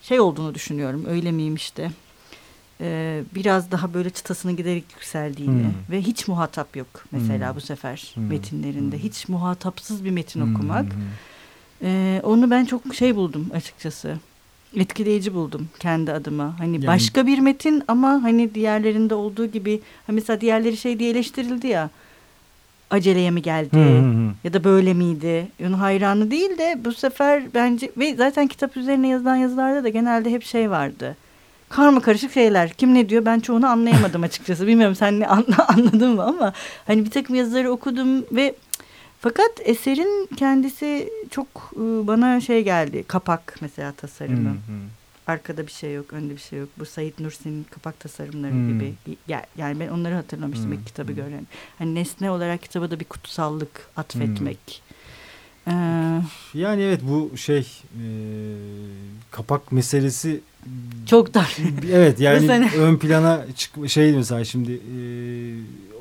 şey 0.02 0.20
olduğunu 0.20 0.54
düşünüyorum. 0.54 1.04
Öyle 1.08 1.32
miyim 1.32 1.54
işte. 1.54 1.90
E, 2.82 3.20
biraz 3.34 3.70
daha 3.70 3.94
böyle 3.94 4.10
çıtasının 4.10 4.56
giderek 4.56 4.84
yükseldiğini 4.94 5.62
Hmm. 5.62 5.72
ve 5.90 6.00
hiç 6.02 6.28
muhatap 6.28 6.76
yok 6.76 7.04
mesela 7.12 7.48
Hmm. 7.50 7.56
bu 7.56 7.60
sefer 7.60 8.10
Hmm. 8.14 8.26
metinlerinde. 8.26 8.96
Hmm. 8.96 9.02
Hiç 9.04 9.28
muhatapsız 9.28 10.04
bir 10.04 10.10
metin 10.10 10.40
Hmm, 10.40 10.54
okumak. 10.54 10.84
hmm. 10.92 11.88
E, 11.88 12.20
onu 12.24 12.50
ben 12.50 12.64
çok 12.64 12.94
şey 12.94 13.16
buldum 13.16 13.46
açıkçası. 13.54 14.18
Etkileyici 14.76 15.34
buldum 15.34 15.68
kendi 15.78 16.12
adıma. 16.12 16.54
Hani 16.58 16.74
Yani- 16.76 16.86
başka 16.86 17.26
bir 17.26 17.38
metin 17.38 17.82
ama 17.88 18.08
hani 18.22 18.54
diğerlerinde 18.54 19.14
olduğu 19.14 19.46
gibi 19.46 19.80
ha 20.06 20.12
mesela 20.12 20.40
diğerleri 20.40 20.76
şey 20.76 20.98
diye 20.98 21.10
eleştirildi 21.10 21.66
ya. 21.66 21.90
Aceleye 22.90 23.30
mi 23.30 23.42
geldi? 23.42 23.76
Hı 23.76 23.80
hı 23.98 23.98
hı. 24.28 24.32
ya 24.44 24.52
da 24.52 24.64
böyle 24.64 24.94
miydi? 24.94 25.48
Onun 25.62 25.72
hayranı 25.72 26.30
değil 26.30 26.58
de 26.58 26.80
bu 26.84 26.92
sefer 26.92 27.42
bence 27.54 27.90
ve 27.96 28.14
zaten 28.14 28.46
kitap 28.46 28.76
üzerine 28.76 29.08
yazılan 29.08 29.36
yazılarda 29.36 29.84
da 29.84 29.88
genelde 29.88 30.30
hep 30.30 30.42
şey 30.44 30.70
vardı. 30.70 31.16
Karma 31.72 32.00
karışık 32.00 32.32
şeyler. 32.32 32.72
Kim 32.72 32.94
ne 32.94 33.08
diyor 33.08 33.24
ben 33.24 33.40
çoğunu 33.40 33.66
anlayamadım 33.66 34.22
açıkçası. 34.22 34.66
Bilmiyorum 34.66 34.96
sen 34.96 35.20
ne 35.20 35.26
anla, 35.26 35.66
anladın 35.68 36.10
mı 36.14 36.22
ama 36.24 36.52
hani 36.86 37.04
bir 37.04 37.10
takım 37.10 37.36
yazıları 37.36 37.70
okudum 37.70 38.24
ve 38.32 38.54
fakat 39.20 39.50
eserin 39.64 40.28
kendisi 40.36 41.10
çok 41.30 41.46
e, 41.76 41.80
bana 42.06 42.40
şey 42.40 42.64
geldi. 42.64 43.04
Kapak 43.08 43.56
mesela 43.60 43.92
tasarımı. 43.92 44.48
Hı 44.48 44.52
hı. 44.52 44.56
Arkada 45.26 45.66
bir 45.66 45.72
şey 45.72 45.94
yok, 45.94 46.12
önde 46.12 46.32
bir 46.34 46.40
şey 46.40 46.58
yok. 46.58 46.68
Bu 46.78 46.86
Said 46.86 47.12
Nursi'nin 47.20 47.66
kapak 47.70 48.00
tasarımları 48.00 48.52
Hmm. 48.52 48.68
gibi. 48.68 48.94
Ya- 49.28 49.46
Yani 49.58 49.80
ben 49.80 49.88
onları 49.88 50.14
hatırlamıştım 50.14 50.66
Hmm, 50.66 50.72
ilk 50.72 50.86
kitabı 50.86 51.08
hmm. 51.08 51.16
gören. 51.16 51.46
Hani 51.78 51.94
nesne 51.94 52.30
olarak 52.30 52.62
kitaba 52.62 52.90
da 52.90 53.00
bir 53.00 53.04
kutsallık 53.04 53.86
atfetmek. 53.96 54.82
Ee, 55.68 55.72
Yani 56.54 56.82
evet 56.82 57.00
bu 57.02 57.36
şey 57.36 57.60
e, 57.92 58.04
kapak 59.30 59.72
meselesi 59.72 60.40
çok 61.06 61.34
dar. 61.34 61.56
evet 61.92 62.20
yani 62.26 62.46
sene. 62.46 62.70
ön 62.78 62.96
plana 62.96 63.40
çık 63.56 63.88
şey 63.88 64.12
mesela 64.12 64.44
şimdi 64.44 64.72
e, 64.72 64.98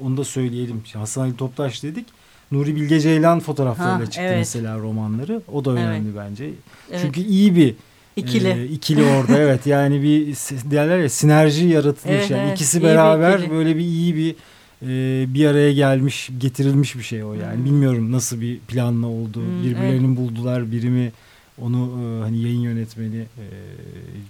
onu 0.05 0.17
da 0.17 0.23
söyleyelim. 0.23 0.81
Hasan 0.93 1.21
Ali 1.21 1.35
Toptaş 1.37 1.83
dedik. 1.83 2.05
Nuri 2.51 2.75
Bilge 2.75 2.99
Ceylan 2.99 3.39
fotoğraflarıyla 3.39 3.99
Ha, 3.99 4.05
çıktı 4.05 4.21
evet. 4.21 4.37
mesela 4.37 4.77
romanları. 4.79 5.41
O 5.53 5.65
da 5.65 5.71
Evet. 5.71 5.81
önemli 5.81 6.15
bence. 6.17 6.49
Evet, 6.91 7.01
Çünkü 7.01 7.21
iyi 7.21 7.55
bir 7.55 7.75
ikili. 8.15 8.47
e, 8.49 8.65
ikili 8.65 9.03
orada 9.03 9.37
evet 9.37 9.65
yani 9.67 10.03
bir 10.03 10.25
derler 10.71 10.97
ya 10.99 11.09
sinerji 11.09 11.65
yaratılmış 11.67 12.17
Evet, 12.17 12.29
yani 12.31 12.41
evet. 12.41 12.55
ikisi 12.57 12.77
İyi 12.77 12.81
bir 12.81 12.87
beraber 12.87 13.39
ikili. 13.39 13.51
böyle 13.51 13.75
bir 13.75 13.81
iyi 13.81 14.15
bir 14.15 14.35
e, 14.87 15.33
bir 15.33 15.45
araya 15.45 15.73
gelmiş 15.73 16.29
getirilmiş 16.37 16.95
bir 16.97 17.03
şey 17.03 17.23
o 17.23 17.33
yani 17.33 17.57
Hmm. 17.57 17.65
bilmiyorum 17.65 18.11
nasıl 18.11 18.41
bir 18.41 18.59
planla 18.59 19.07
oldu 19.07 19.39
Hmm, 19.39 19.63
birbirlerini 19.63 20.17
buldular 20.17 20.71
birimi 20.71 21.11
onu 21.61 21.89
e, 22.03 22.21
hani 22.23 22.41
yayın 22.41 22.59
yönetmeni 22.61 23.17
e, 23.19 23.45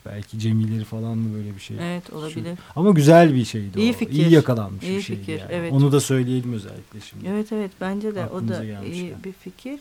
belki 0.06 0.40
Cemileri 0.40 0.84
falan 0.84 1.18
mı 1.18 1.34
böyle 1.38 1.56
bir 1.56 1.60
şey 1.62 1.78
evet 1.82 2.14
olabilir. 2.14 2.58
ama 2.76 2.92
güzel 2.92 3.36
bir 3.36 3.46
şeydi 3.46 3.80
İyi 3.80 3.92
o 3.92 3.94
fikir. 3.94 4.14
iyi 4.14 4.32
yakalanmış 4.32 4.84
İyi 4.84 4.98
bir 4.98 5.02
şeydi 5.02 5.20
fikir, 5.20 5.40
yani. 5.40 5.50
evet. 5.52 5.74
onu 5.74 5.92
da 5.92 6.00
söyleyelim 6.00 6.54
özellikle 6.54 7.00
şimdi 7.02 7.28
Evet 7.28 7.52
evet 7.52 7.72
bence 7.82 8.16
de 8.16 8.26
o 8.28 8.48
da 8.48 8.66
gelmişken. 8.66 8.94
iyi 8.94 9.14
bir 9.24 9.32
fikir. 9.34 9.80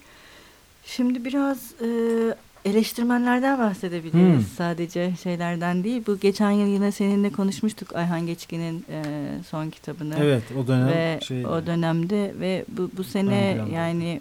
Şimdi 0.85 1.25
biraz 1.25 1.75
e, 1.83 1.89
eleştirmenlerden 2.65 3.59
bahsedebiliriz. 3.59 4.37
Hmm. 4.37 4.43
Sadece 4.57 5.13
şeylerden 5.23 5.85
değil. 5.85 6.03
Bu 6.07 6.19
geçen 6.21 6.51
yıl 6.51 6.67
yine 6.67 6.93
seninle 6.93 7.31
konuşmuştuk 7.31 7.97
Ayhan 7.97 8.27
Geçkin'in 8.27 8.85
e, 8.91 9.03
son 9.51 9.71
kitabını. 9.71 10.15
evet 10.21 10.43
o 10.65 10.67
dönem 10.67 10.89
ve 10.89 11.19
şeydi. 11.23 11.47
o 11.47 11.67
dönemde 11.67 12.35
ve 12.41 12.65
bu, 12.69 12.91
bu 12.97 13.05
sene 13.05 13.59
yani 13.75 14.21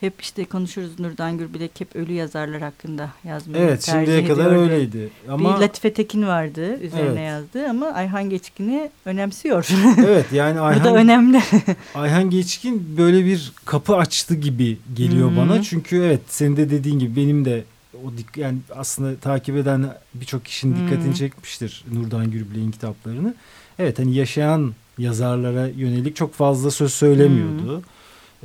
hep 0.00 0.20
işte 0.22 0.44
konuşuruz 0.44 1.00
Nurdan 1.00 1.38
Gürbilek 1.38 1.70
hep 1.80 1.96
ölü 1.96 2.12
yazarlar 2.12 2.62
hakkında 2.62 3.10
yazmayı 3.24 3.64
evet 3.64 3.82
şimdiye 3.82 4.24
kadar 4.26 4.56
öyleydi 4.56 5.08
ama 5.28 5.56
Bir 5.56 5.60
Latife 5.60 5.92
Tekin 5.92 6.26
vardı 6.26 6.78
üzerine 6.80 7.08
Evet. 7.08 7.28
yazdı 7.28 7.68
ama 7.70 7.86
Ayhan 7.86 8.30
Geçkin'i 8.30 8.90
önemsiyor. 9.04 9.68
evet 10.06 10.32
yani 10.32 10.54
bu 10.54 10.58
da 10.60 10.62
Ayhan 10.64 10.96
önemli. 10.96 11.40
Ayhan 11.94 12.30
Geçkin 12.30 12.96
böyle 12.98 13.24
bir 13.24 13.52
kapı 13.64 13.96
açtı 13.96 14.34
gibi 14.34 14.78
geliyor 14.94 15.32
Hı. 15.32 15.36
bana. 15.36 15.62
Çünkü 15.62 15.96
evet 15.96 16.20
senin 16.28 16.56
de 16.56 16.70
dediğin 16.70 16.98
gibi 16.98 17.16
benim 17.16 17.44
de 17.44 17.64
o 18.04 18.08
dik- 18.08 18.40
yani 18.40 18.58
aslında 18.76 19.16
takip 19.16 19.56
eden 19.56 19.86
birçok 20.14 20.44
kişinin 20.44 20.76
Hı. 20.76 20.78
dikkatini 20.86 21.14
çekmiştir 21.14 21.84
Nurdan 21.92 22.30
Gürbilek'in 22.30 22.70
kitaplarını. 22.70 23.34
Evet 23.78 23.98
hani 23.98 24.14
yaşayan 24.14 24.72
yazarlara 24.98 25.66
yönelik 25.66 26.16
çok 26.16 26.34
fazla 26.34 26.70
söz 26.70 26.92
söylemiyordu. 26.94 27.82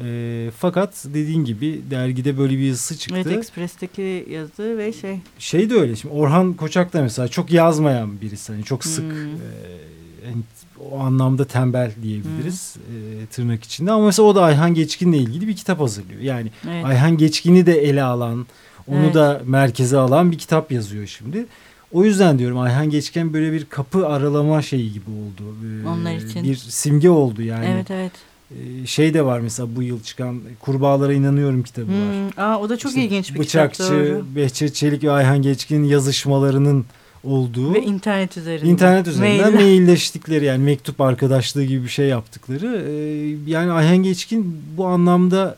Ee, 0.05 0.49
fakat 0.57 1.05
dediğin 1.13 1.45
gibi 1.45 1.81
dergide 1.91 2.37
böyle 2.37 2.53
bir 2.57 2.63
yazısı 2.67 2.97
çıktı. 2.97 3.15
Evet 3.25 3.37
Express'teki 3.37 4.25
yazı 4.29 4.77
ve 4.77 4.93
şey 4.93 5.19
Şey 5.39 5.69
de 5.69 5.75
öyle 5.75 5.95
şimdi 5.95 6.13
Orhan 6.15 6.53
Koçak 6.53 6.93
da 6.93 7.01
mesela 7.01 7.27
çok 7.27 7.51
yazmayan 7.51 8.21
birisi. 8.21 8.53
Hani 8.53 8.63
çok 8.63 8.85
sık 8.85 9.03
Hmm. 9.03 9.25
e, 9.25 10.25
hani 10.25 10.43
o 10.91 10.99
anlamda 10.99 11.45
tembel 11.45 11.91
diyebiliriz 12.03 12.75
e, 12.77 13.25
tırnak 13.25 13.63
içinde. 13.63 13.91
Ama 13.91 14.05
mesela 14.05 14.27
o 14.27 14.35
da 14.35 14.43
Ayhan 14.43 14.73
Geçkin'le 14.73 15.13
ilgili 15.13 15.47
bir 15.47 15.55
kitap 15.55 15.79
hazırlıyor. 15.79 16.21
Yani 16.21 16.51
evet. 16.69 16.85
Ayhan 16.85 17.17
Geçkin'i 17.17 17.65
de 17.65 17.73
ele 17.81 18.03
alan, 18.03 18.47
onu 18.87 18.97
Evet. 19.03 19.13
da 19.13 19.41
merkeze 19.45 19.97
alan 19.97 20.31
bir 20.31 20.37
kitap 20.37 20.71
yazıyor 20.71 21.07
şimdi. 21.07 21.45
O 21.91 22.05
yüzden 22.05 22.39
diyorum 22.39 22.59
Ayhan 22.59 22.89
Geçkin 22.89 23.33
böyle 23.33 23.51
bir 23.53 23.65
kapı 23.65 24.07
aralama 24.07 24.61
şeyi 24.61 24.93
gibi 24.93 25.09
oldu. 25.09 25.55
Ee, 25.83 25.87
Onlar 25.87 26.15
için. 26.15 26.43
Bir 26.43 26.55
simge 26.55 27.09
oldu 27.09 27.41
yani. 27.41 27.65
evet 27.65 27.91
evet. 27.91 28.11
Ee, 28.51 28.85
Şey 28.87 29.13
de 29.13 29.25
var 29.25 29.39
mesela 29.39 29.75
bu 29.75 29.83
yıl 29.83 30.01
çıkan 30.03 30.41
Kurbağalara 30.59 31.13
İnanıyorum 31.13 31.63
kitabı 31.63 31.87
var. 31.87 31.93
Hmm, 31.93 32.43
Aa, 32.43 32.59
o 32.59 32.69
da 32.69 32.77
çok 32.77 32.91
İşte 32.91 33.03
ilginç 33.03 33.33
bir 33.33 33.39
Bıçakçı, 33.39 33.83
kitap 33.83 33.97
doğru. 33.97 34.25
Behçet 34.35 34.75
Çelik 34.75 35.03
ve 35.03 35.11
Ayhan 35.11 35.41
Geçkin'in 35.41 35.83
yazışmalarının 35.83 36.85
olduğu 37.23 37.73
Ve 37.73 37.81
internet 37.81 38.37
üzerinden. 38.37 38.69
internet 38.69 39.07
üzerinden 39.07 39.53
Mail. 39.53 39.65
mailleştikleri 39.65 40.45
yani 40.45 40.63
mektup 40.63 41.01
arkadaşlığı 41.01 41.63
gibi 41.63 41.83
bir 41.83 41.89
şey 41.89 42.07
yaptıkları. 42.07 42.85
Ee, 42.89 43.51
yani 43.51 43.71
Ayhan 43.71 43.97
Geçkin 43.97 44.61
bu 44.77 44.85
anlamda 44.85 45.57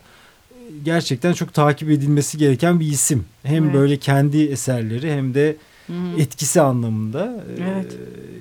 e, 0.51 0.55
gerçekten 0.85 1.33
çok 1.33 1.53
takip 1.53 1.89
edilmesi 1.89 2.37
gereken 2.37 2.79
bir 2.79 2.85
isim. 2.87 3.25
Hem 3.43 3.63
Evet. 3.63 3.73
böyle 3.73 3.97
kendi 3.97 4.43
eserleri 4.43 5.11
hem 5.13 5.33
de 5.33 5.55
Hı. 5.87 5.93
etkisi 6.17 6.61
anlamında. 6.61 7.43
Ee, 7.59 7.63
Evet. 7.73 7.97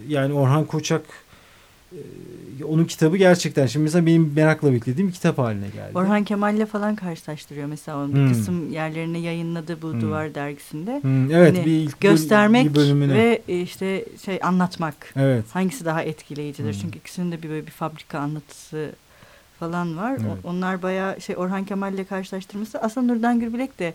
Yani 0.09 0.33
Orhan 0.35 0.65
Koçak 0.65 1.03
e, 1.93 2.65
onun 2.65 2.85
kitabı 2.85 3.17
gerçekten 3.17 3.67
şimdi 3.67 3.83
mesela 3.85 4.07
benim 4.07 4.33
merakla 4.37 4.73
beklediğim 4.73 5.09
bir 5.09 5.15
kitap 5.15 5.39
haline 5.39 5.67
geldi. 5.69 5.91
Orhan 5.99 6.25
Kemal'le 6.25 6.67
falan 6.67 6.97
karşılaştırıyor 6.97 7.67
mesela 7.67 7.99
onun 7.99 8.15
bir 8.15 8.19
Hmm. 8.21 8.29
kısım 8.29 8.71
yerlerine 8.73 9.19
yayınladı 9.19 9.83
bu 9.83 9.93
Hmm. 9.93 10.01
Duvar 10.01 10.35
dergisinde. 10.35 11.03
Hmm, 11.03 11.31
evet 11.31 11.57
Hani 11.57 11.67
bir 11.67 11.71
ilk 11.71 12.01
Göstermek 12.01 12.71
bir 12.71 12.75
bölümünü. 12.75 13.15
ve 13.15 13.43
e, 13.49 13.61
işte 13.61 14.05
şey 14.25 14.39
anlatmak. 14.43 15.13
Evet. 15.17 15.45
Hangisi 15.53 15.85
daha 15.85 16.03
etkileyicidir? 16.03 16.73
Hmm. 16.73 16.81
Çünkü 16.81 16.99
ikisinin 16.99 17.33
de 17.33 17.43
bir 17.43 17.49
böyle 17.49 17.67
bir 17.67 17.71
fabrika 17.73 18.19
anlatısı 18.19 18.91
falan 19.59 19.97
var. 19.97 20.13
O- 20.13 20.21
Evet. 20.21 20.45
onlar 20.45 20.83
bayağı 20.83 21.21
şey 21.21 21.37
Orhan 21.37 21.65
Kemal'le 21.65 22.05
karşılaştırması. 22.09 22.79
Aslında 22.81 23.13
Nurdan 23.15 23.41
Gürbilek 23.41 23.79
de 23.79 23.95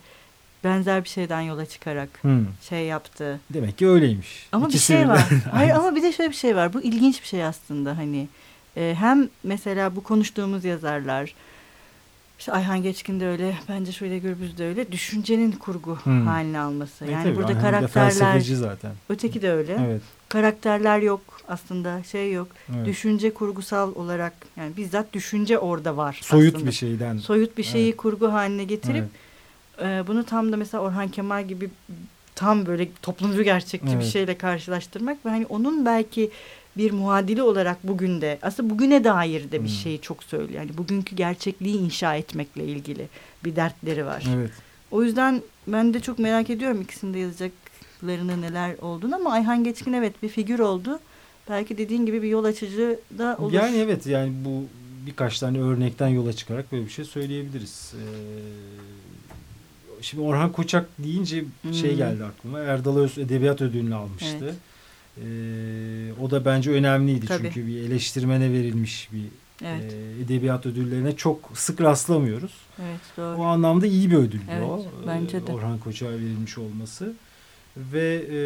benzer 0.63 1.03
bir 1.03 1.09
şeyden 1.09 1.41
yola 1.41 1.65
çıkarak 1.65 2.09
Hmm. 2.21 2.45
şey 2.69 2.85
yaptı. 2.85 3.39
Demek 3.53 3.77
ki 3.77 3.87
öyleymiş. 3.87 4.47
Ama 4.51 4.67
İkisi 4.67 4.93
bir 4.93 4.97
şey 4.97 5.07
var. 5.07 5.25
Hayır 5.51 5.71
ama 5.75 5.95
bir 5.95 6.03
de 6.03 6.11
şöyle 6.11 6.29
bir 6.29 6.35
şey 6.35 6.55
var. 6.55 6.73
Bu 6.73 6.81
ilginç 6.81 7.21
bir 7.21 7.27
şey 7.27 7.45
aslında 7.45 7.97
hani. 7.97 8.27
e, 8.77 8.95
hem 8.99 9.29
mesela 9.43 9.95
bu 9.95 10.03
konuştuğumuz 10.03 10.65
yazarlar 10.65 11.33
işte 12.39 12.51
Ayhan 12.51 12.83
Geçkin 12.83 13.19
de 13.19 13.27
öyle, 13.27 13.57
bence 13.69 13.91
şöyle 13.91 14.19
Gürbüz 14.19 14.57
de 14.57 14.65
öyle. 14.65 14.91
Düşüncenin 14.91 15.51
kurgu 15.51 15.95
Hmm. 16.03 16.27
haline 16.27 16.59
alması. 16.59 17.05
E, 17.05 17.11
Yani 17.11 17.23
tabii, 17.23 17.35
burada 17.35 17.47
Ayhan 17.47 17.63
de 17.63 17.69
karakterler, 17.69 18.09
felsefeci 18.09 18.55
zaten. 18.55 18.91
öteki 19.09 19.41
de 19.41 19.51
öyle. 19.51 19.77
Evet. 19.87 20.01
Karakterler 20.29 20.99
yok 20.99 21.21
aslında, 21.47 22.03
şey 22.03 22.33
yok. 22.33 22.47
evet. 22.75 22.85
Düşünce 22.85 23.33
kurgusal 23.33 23.95
olarak 23.95 24.33
yani 24.57 24.77
bizzat 24.77 25.13
düşünce 25.13 25.59
orada 25.59 25.97
var. 25.97 26.19
Soyut 26.23 26.55
aslında. 26.55 26.69
bir 26.71 26.75
şeyden. 26.75 27.17
Soyut 27.17 27.57
bir 27.57 27.63
şeyi 27.63 27.87
Evet. 27.87 27.97
kurgu 27.97 28.31
haline 28.33 28.63
getirip 28.63 28.95
Evet. 28.97 29.09
E, 29.81 30.03
bunu 30.07 30.23
tam 30.25 30.51
da 30.51 30.57
mesela 30.57 30.83
Orhan 30.83 31.07
Kemal 31.09 31.47
gibi 31.47 31.69
tam 32.35 32.65
böyle 32.65 32.87
toplumcu 33.01 33.43
gerçekçi 33.43 33.87
bir 33.87 33.93
Evet. 33.93 34.05
şeyle 34.05 34.37
karşılaştırmak 34.37 35.25
ve 35.25 35.29
hani 35.29 35.45
onun 35.45 35.85
belki 35.85 36.29
bir 36.77 36.91
muadili 36.91 37.41
olarak 37.41 37.77
bugün 37.83 38.21
de 38.21 38.39
aslında 38.41 38.69
bugüne 38.69 39.03
dair 39.03 39.43
de 39.51 39.63
bir 39.63 39.69
Hmm. 39.69 39.75
şeyi 39.75 40.01
çok 40.01 40.23
söylüyor. 40.23 40.59
Yani 40.61 40.77
bugünkü 40.77 41.15
gerçekliği 41.15 41.77
inşa 41.77 42.15
etmekle 42.15 42.63
ilgili 42.65 43.07
bir 43.45 43.55
dertleri 43.55 44.05
var. 44.05 44.23
Evet. 44.35 44.51
O 44.91 45.03
yüzden 45.03 45.41
ben 45.67 45.93
de 45.93 45.99
çok 45.99 46.19
merak 46.19 46.49
ediyorum 46.49 46.81
ikisinde 46.81 47.19
yazacaklarını 47.19 48.41
neler 48.41 48.75
olduğunu 48.81 49.15
ama 49.15 49.31
Ayhan 49.31 49.63
Geçkin 49.63 49.93
evet 49.93 50.23
bir 50.23 50.29
figür 50.29 50.59
oldu 50.59 50.99
belki 51.49 51.77
dediğin 51.77 52.05
gibi 52.05 52.21
bir 52.21 52.27
yol 52.27 52.43
açıcı 52.43 52.99
da 53.17 53.37
olur. 53.39 53.53
Yani 53.53 53.77
evet 53.77 54.05
yani 54.07 54.33
bu 54.45 54.63
birkaç 55.05 55.39
tane 55.39 55.59
örnekten 55.61 56.07
yola 56.07 56.33
çıkarak 56.33 56.71
böyle 56.71 56.85
bir 56.85 56.89
şey 56.91 57.05
söyleyebiliriz. 57.05 57.93
Ee, 57.95 58.03
şimdi 60.01 60.23
Orhan 60.23 60.51
Koçak 60.51 60.89
deyince 60.99 61.43
hmm. 61.61 61.73
şey 61.73 61.95
geldi 61.95 62.23
aklıma. 62.23 62.59
Erdal 62.59 62.97
Öz 62.97 63.17
Edebiyat 63.17 63.61
Ödülünü 63.61 63.95
almıştı. 63.95 64.37
Evet. 64.41 64.55
Ee, 65.17 66.13
o 66.21 66.31
da 66.31 66.45
bence 66.45 66.71
önemliydi 66.71 67.25
Tabii. 67.25 67.43
çünkü 67.43 67.67
bir 67.67 67.81
eleştirmene 67.81 68.51
verilmiş 68.51 69.09
bir 69.13 69.25
evet. 69.65 69.93
e, 69.93 70.21
edebiyat 70.23 70.65
ödüllerine 70.65 71.15
çok 71.15 71.51
sık 71.53 71.81
rastlamıyoruz. 71.81 72.53
Evet 72.79 72.99
doğru. 73.17 73.37
O 73.37 73.43
anlamda 73.43 73.87
iyi 73.87 74.11
bir 74.11 74.15
ödüldü 74.15 74.43
evet, 74.51 74.63
o. 74.63 74.85
Bence 75.07 75.47
de. 75.47 75.51
Orhan 75.51 75.77
Koçak'a 75.77 76.11
verilmiş 76.11 76.57
olması. 76.57 77.13
Ve 77.77 78.25
e, 78.31 78.39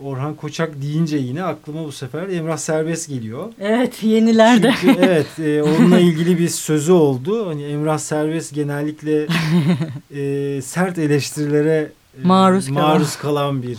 Orhan 0.00 0.34
Koçak 0.34 0.82
deyince 0.82 1.16
yine 1.16 1.42
aklıma 1.42 1.84
bu 1.84 1.92
sefer 1.92 2.28
Emrah 2.28 2.56
Serbest 2.56 3.08
geliyor. 3.08 3.52
Evet 3.60 4.02
yenilerde. 4.02 4.74
Çünkü 4.80 5.00
evet 5.02 5.38
e, 5.38 5.62
onunla 5.62 5.98
ilgili 5.98 6.38
bir 6.38 6.48
sözü 6.48 6.92
oldu. 6.92 7.48
Hani 7.48 7.62
Emrah 7.62 7.98
Serbest 7.98 8.54
genellikle 8.54 9.26
e, 10.14 10.62
sert 10.62 10.98
eleştirilere 10.98 11.92
maruz, 12.22 12.68
kalan. 12.68 12.82
maruz 12.82 13.16
kalan 13.16 13.62
bir 13.62 13.78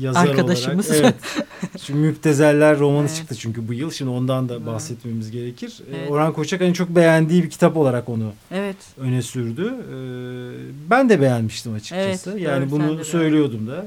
yazar 0.00 0.28
Arkadaşımız. 0.28 0.90
olarak. 0.90 1.14
Evet. 1.36 1.80
Şimdi 1.82 2.00
Müptezeller 2.00 2.78
romanı 2.78 3.06
evet. 3.06 3.16
çıktı 3.16 3.34
çünkü 3.34 3.68
bu 3.68 3.72
yıl. 3.72 3.90
Şimdi 3.90 4.10
ondan 4.10 4.48
da 4.48 4.66
bahsetmemiz 4.66 5.30
gerekir. 5.30 5.80
Ee, 5.90 5.96
evet. 5.96 6.10
Orhan 6.10 6.32
Koçak 6.32 6.60
hani 6.60 6.74
çok 6.74 6.88
beğendiği 6.88 7.42
bir 7.42 7.50
kitap 7.50 7.76
olarak 7.76 8.08
onu 8.08 8.32
evet. 8.50 8.76
öne 8.98 9.22
sürdü. 9.22 9.74
Ee, 9.74 10.90
ben 10.90 11.08
de 11.08 11.20
beğenmiştim 11.20 11.74
açıkçası. 11.74 12.30
Evet, 12.30 12.42
yani 12.42 12.70
bunu 12.70 13.04
söylüyordum 13.04 13.66
da. 13.66 13.86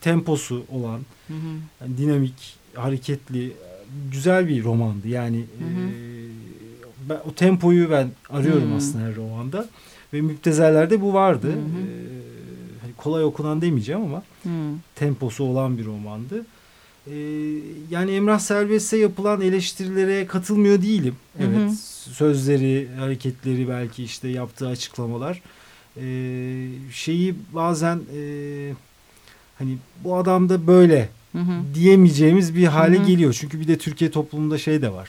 Temposu 0.00 0.64
olan, 0.72 1.00
hı 1.28 1.34
hı. 1.34 1.54
Yani 1.80 1.98
dinamik, 1.98 2.56
hareketli, 2.74 3.52
güzel 4.12 4.48
bir 4.48 4.64
romandı. 4.64 5.08
Yani 5.08 5.36
hı 5.36 5.64
hı. 5.64 5.88
E, 5.88 6.18
ben, 7.08 7.20
o 7.30 7.34
tempoyu 7.34 7.90
ben 7.90 8.10
arıyorum 8.30 8.72
hı. 8.72 8.76
aslında 8.76 9.04
her 9.04 9.16
romanda. 9.16 9.68
Ve 10.12 10.20
Müptezeller'de 10.20 11.00
bu 11.00 11.14
vardı. 11.14 11.46
Hı 11.46 11.52
hı. 11.52 11.56
Ee, 11.56 12.92
kolay 12.96 13.24
okunan 13.24 13.60
demeyeceğim 13.60 14.02
ama 14.02 14.22
hmm. 14.42 14.52
temposu 14.94 15.44
olan 15.44 15.78
bir 15.78 15.84
romandı. 15.84 16.46
Ee, 17.06 17.14
yani 17.90 18.10
Emrah 18.10 18.38
Serbest'e 18.38 18.96
yapılan 18.96 19.40
eleştirilere 19.40 20.26
katılmıyor 20.26 20.82
değilim. 20.82 21.16
Evet 21.38 21.56
hı 21.56 21.66
hı. 21.66 21.74
sözleri, 22.14 22.88
hareketleri 22.98 23.68
belki 23.68 24.04
işte 24.04 24.28
yaptığı 24.28 24.68
açıklamalar. 24.68 25.42
Ee, 25.96 26.68
şeyi 26.92 27.34
bazen 27.54 28.00
e, 28.16 28.20
hani 29.58 29.76
bu 30.04 30.16
adam 30.16 30.48
da 30.48 30.66
böyle 30.66 31.08
hı 31.32 31.38
hı. 31.38 31.74
diyemeyeceğimiz 31.74 32.54
bir 32.54 32.66
hale 32.66 32.98
hı 32.98 33.02
hı. 33.02 33.06
geliyor. 33.06 33.36
Çünkü 33.40 33.60
bir 33.60 33.68
de 33.68 33.78
Türkiye 33.78 34.10
toplumunda 34.10 34.58
şey 34.58 34.82
de 34.82 34.92
var. 34.92 35.08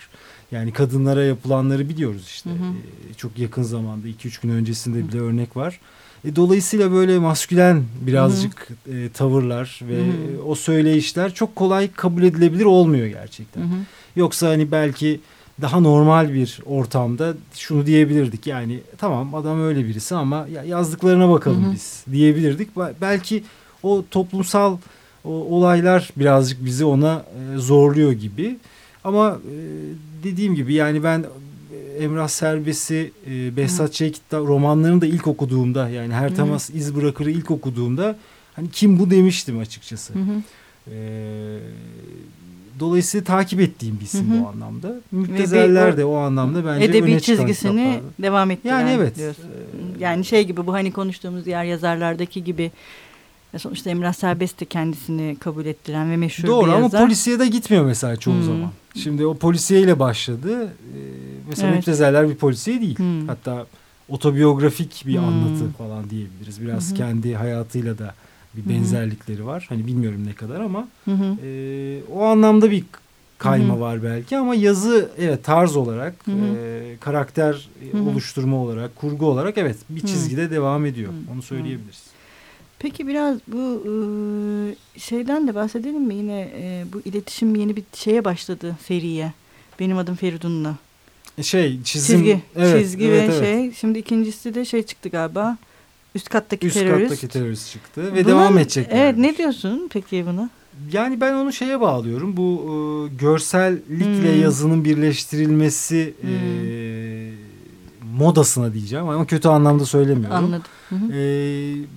Yani 0.51 0.73
kadınlara 0.73 1.23
yapılanları 1.23 1.89
biliyoruz 1.89 2.25
işte. 2.27 2.49
Hı 2.49 2.53
hı. 2.53 2.57
Ee, 2.57 3.13
çok 3.13 3.39
yakın 3.39 3.63
zamanda 3.63 4.07
2-3 4.07 4.41
gün 4.41 4.49
öncesinde 4.49 5.07
bile 5.07 5.19
örnek 5.19 5.57
var. 5.57 5.79
E, 6.25 6.35
dolayısıyla 6.35 6.91
böyle 6.91 7.19
maskülen 7.19 7.83
birazcık 8.01 8.67
e, 8.91 9.09
tavırlar 9.13 9.79
ve 9.89 9.97
Hı-hı. 9.97 10.43
o 10.45 10.55
söyleyişler 10.55 11.33
çok 11.33 11.55
kolay 11.55 11.91
kabul 11.91 12.23
edilebilir 12.23 12.65
olmuyor 12.65 13.07
gerçekten. 13.07 13.61
Hı-hı. 13.61 13.79
Yoksa 14.15 14.49
hani 14.49 14.71
belki 14.71 15.19
daha 15.61 15.79
normal 15.79 16.33
bir 16.33 16.59
ortamda 16.65 17.33
şunu 17.53 17.85
diyebilirdik 17.85 18.47
yani 18.47 18.79
tamam 18.97 19.35
adam 19.35 19.61
öyle 19.61 19.85
birisi 19.85 20.15
ama 20.15 20.47
ya 20.53 20.63
yazdıklarına 20.63 21.29
bakalım 21.29 21.63
Hı-hı. 21.63 21.73
biz 21.73 22.03
diyebilirdik. 22.11 22.69
Belki 23.01 23.43
o 23.83 24.03
toplumsal 24.11 24.77
o 25.25 25.29
olaylar 25.29 26.09
birazcık 26.15 26.65
bizi 26.65 26.85
ona 26.85 27.25
e, 27.55 27.57
zorluyor 27.57 28.11
gibi. 28.11 28.57
Ama 29.03 29.39
e, 29.51 29.55
dediğim 30.23 30.55
gibi 30.55 30.73
yani 30.73 31.03
ben 31.03 31.25
Emrah 31.99 32.27
Serbest'i, 32.27 33.11
e, 33.31 33.57
Behzat 33.57 33.93
Çelik 33.93 34.21
romanlarını 34.33 35.01
da 35.01 35.05
ilk 35.05 35.27
okuduğumda 35.27 35.89
yani 35.89 36.13
Her 36.13 36.35
Temas 36.35 36.69
İz 36.69 36.95
Bırakır'ı 36.95 37.31
ilk 37.31 37.51
okuduğumda 37.51 38.15
hani 38.55 38.71
kim 38.71 38.99
bu 38.99 39.11
demiştim 39.11 39.59
açıkçası. 39.59 40.13
Hı 40.13 40.19
hı. 40.19 40.41
E, 40.91 40.99
dolayısıyla 42.79 43.23
takip 43.23 43.61
ettiğim 43.61 43.99
bir 43.99 44.05
isim 44.05 44.31
hı 44.31 44.37
hı. 44.37 44.43
bu 44.43 44.47
anlamda. 44.47 44.95
Müptezeller 45.11 45.97
de 45.97 46.05
o 46.05 46.15
anlamda 46.15 46.65
bence 46.65 46.85
edebi 46.85 47.11
öne 47.11 47.19
çizgisini 47.19 47.99
devam 48.19 48.51
ettiren 48.51 48.79
yani 48.79 48.91
evet. 48.91 49.15
diyorsun. 49.15 49.45
Yani 49.99 50.25
şey 50.25 50.43
gibi 50.43 50.67
bu 50.67 50.73
hani 50.73 50.91
konuştuğumuz 50.91 51.45
diğer 51.45 51.63
yazarlardaki 51.63 52.43
gibi 52.43 52.71
sonuçta 53.57 53.89
Emrah 53.89 54.13
Serbest 54.13 54.59
de 54.59 54.65
kendisini 54.65 55.37
kabul 55.39 55.65
ettiren 55.65 56.11
ve 56.11 56.17
meşhur 56.17 56.47
Doğru, 56.47 56.65
bir 56.65 56.71
yazar. 56.71 56.81
Doğru 56.81 56.95
ama 56.95 57.05
polisiye 57.05 57.39
de 57.39 57.47
gitmiyor 57.47 57.85
mesela 57.85 58.15
çoğu 58.15 58.33
hmm. 58.33 58.43
zaman. 58.43 58.71
Şimdi 58.95 59.25
o 59.25 59.37
polisiyeyle 59.37 59.99
başladı. 59.99 60.65
Ee, 60.65 60.99
mesela 61.49 61.67
evet. 61.67 61.77
Müptezeller 61.77 62.29
bir 62.29 62.35
polisiye 62.35 62.81
değil. 62.81 62.97
Hmm. 62.97 63.27
Hatta 63.27 63.65
otobiyografik 64.09 65.03
bir 65.07 65.17
hmm. 65.17 65.23
anlatı 65.23 65.71
falan 65.77 66.09
diyebiliriz. 66.09 66.61
Biraz 66.61 66.89
hmm. 66.89 66.97
kendi 66.97 67.35
hayatıyla 67.35 67.97
da 67.97 68.13
bir 68.55 68.69
benzerlikleri 68.69 69.39
hmm. 69.39 69.47
var. 69.47 69.65
Hani 69.69 69.87
bilmiyorum 69.87 70.25
ne 70.25 70.33
kadar 70.33 70.59
ama 70.59 70.87
hmm. 71.05 71.15
e, 71.43 71.99
o 72.13 72.23
anlamda 72.23 72.71
bir 72.71 72.83
kayma 73.37 73.73
hmm. 73.73 73.81
var 73.81 74.03
belki 74.03 74.37
ama 74.37 74.55
yazı 74.55 75.09
evet 75.17 75.43
tarz 75.43 75.75
olarak 75.75 76.13
hmm. 76.25 76.33
e, 76.35 76.95
karakter 76.99 77.69
hmm. 77.91 78.07
oluşturma 78.07 78.57
olarak 78.57 78.95
kurgu 78.95 79.25
olarak 79.25 79.57
evet 79.57 79.77
bir 79.89 80.01
çizgide 80.01 80.43
hmm. 80.43 80.51
devam 80.51 80.85
ediyor. 80.85 81.11
Hmm. 81.11 81.33
Onu 81.33 81.41
söyleyebiliriz. 81.41 82.03
Peki 82.79 83.07
biraz 83.07 83.37
bu 83.47 83.83
şeyden 84.97 85.47
de 85.47 85.55
bahsedelim 85.55 86.01
mi? 86.01 86.15
Yine 86.15 86.51
bu 86.93 87.01
iletişim 87.05 87.55
yeni 87.55 87.75
bir 87.75 87.83
şeye 87.93 88.25
başladı 88.25 88.75
seriye. 88.87 89.33
Benim 89.79 89.97
adım 89.97 90.15
Feridun'la. 90.15 90.75
E, 91.37 91.43
şey 91.43 91.83
çizim. 91.83 92.17
Çizgi. 92.17 92.41
Evet, 92.55 92.83
çizgi 92.83 93.05
evet, 93.05 93.29
ve 93.29 93.35
evet. 93.35 93.45
şey. 93.45 93.73
Şimdi 93.73 93.99
ikincisi 93.99 94.55
de 94.55 94.65
şey 94.65 94.83
çıktı 94.83 95.09
galiba. 95.09 95.57
Üst 96.15 96.29
kattaki 96.29 96.67
Üst 96.67 96.75
terörist. 96.75 97.11
Üst 97.11 97.21
kattaki 97.21 97.33
terörist 97.33 97.71
çıktı 97.71 98.13
ve 98.13 98.25
Buna, 98.25 98.27
devam 98.27 98.57
edecek. 98.57 98.87
Evet 98.91 99.17
ne 99.17 99.37
diyorsun 99.37 99.89
peki 99.93 100.25
buna? 100.25 100.49
Yani 100.91 101.21
ben 101.21 101.33
onu 101.33 101.53
şeye 101.53 101.81
bağlıyorum. 101.81 102.37
Bu 102.37 102.63
e, 102.65 103.15
görsellikle 103.15 104.33
hmm. 104.33 104.41
yazının 104.41 104.85
birleştirilmesi 104.85 106.13
hmm. 106.21 106.29
e, 106.29 106.33
modasına 108.19 108.73
diyeceğim 108.73 109.09
ama 109.09 109.25
kötü 109.25 109.47
anlamda 109.47 109.85
söylemiyorum. 109.85 110.37
Anladım. 110.37 110.63
Hı 110.89 110.95
hı. 110.95 111.13
E, 111.13 111.21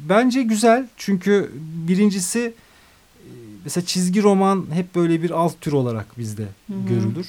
bence 0.09 0.43
güzel 0.43 0.89
çünkü 0.97 1.53
birincisi 1.89 2.41
e, 2.41 3.31
mesela 3.65 3.87
çizgi 3.87 4.23
roman 4.23 4.67
hep 4.73 4.95
böyle 4.95 5.23
bir 5.23 5.31
alt 5.31 5.61
tür 5.61 5.73
olarak 5.73 6.19
bizde 6.19 6.43
hı 6.43 6.75
hı. 6.75 6.89
görülür. 6.89 7.27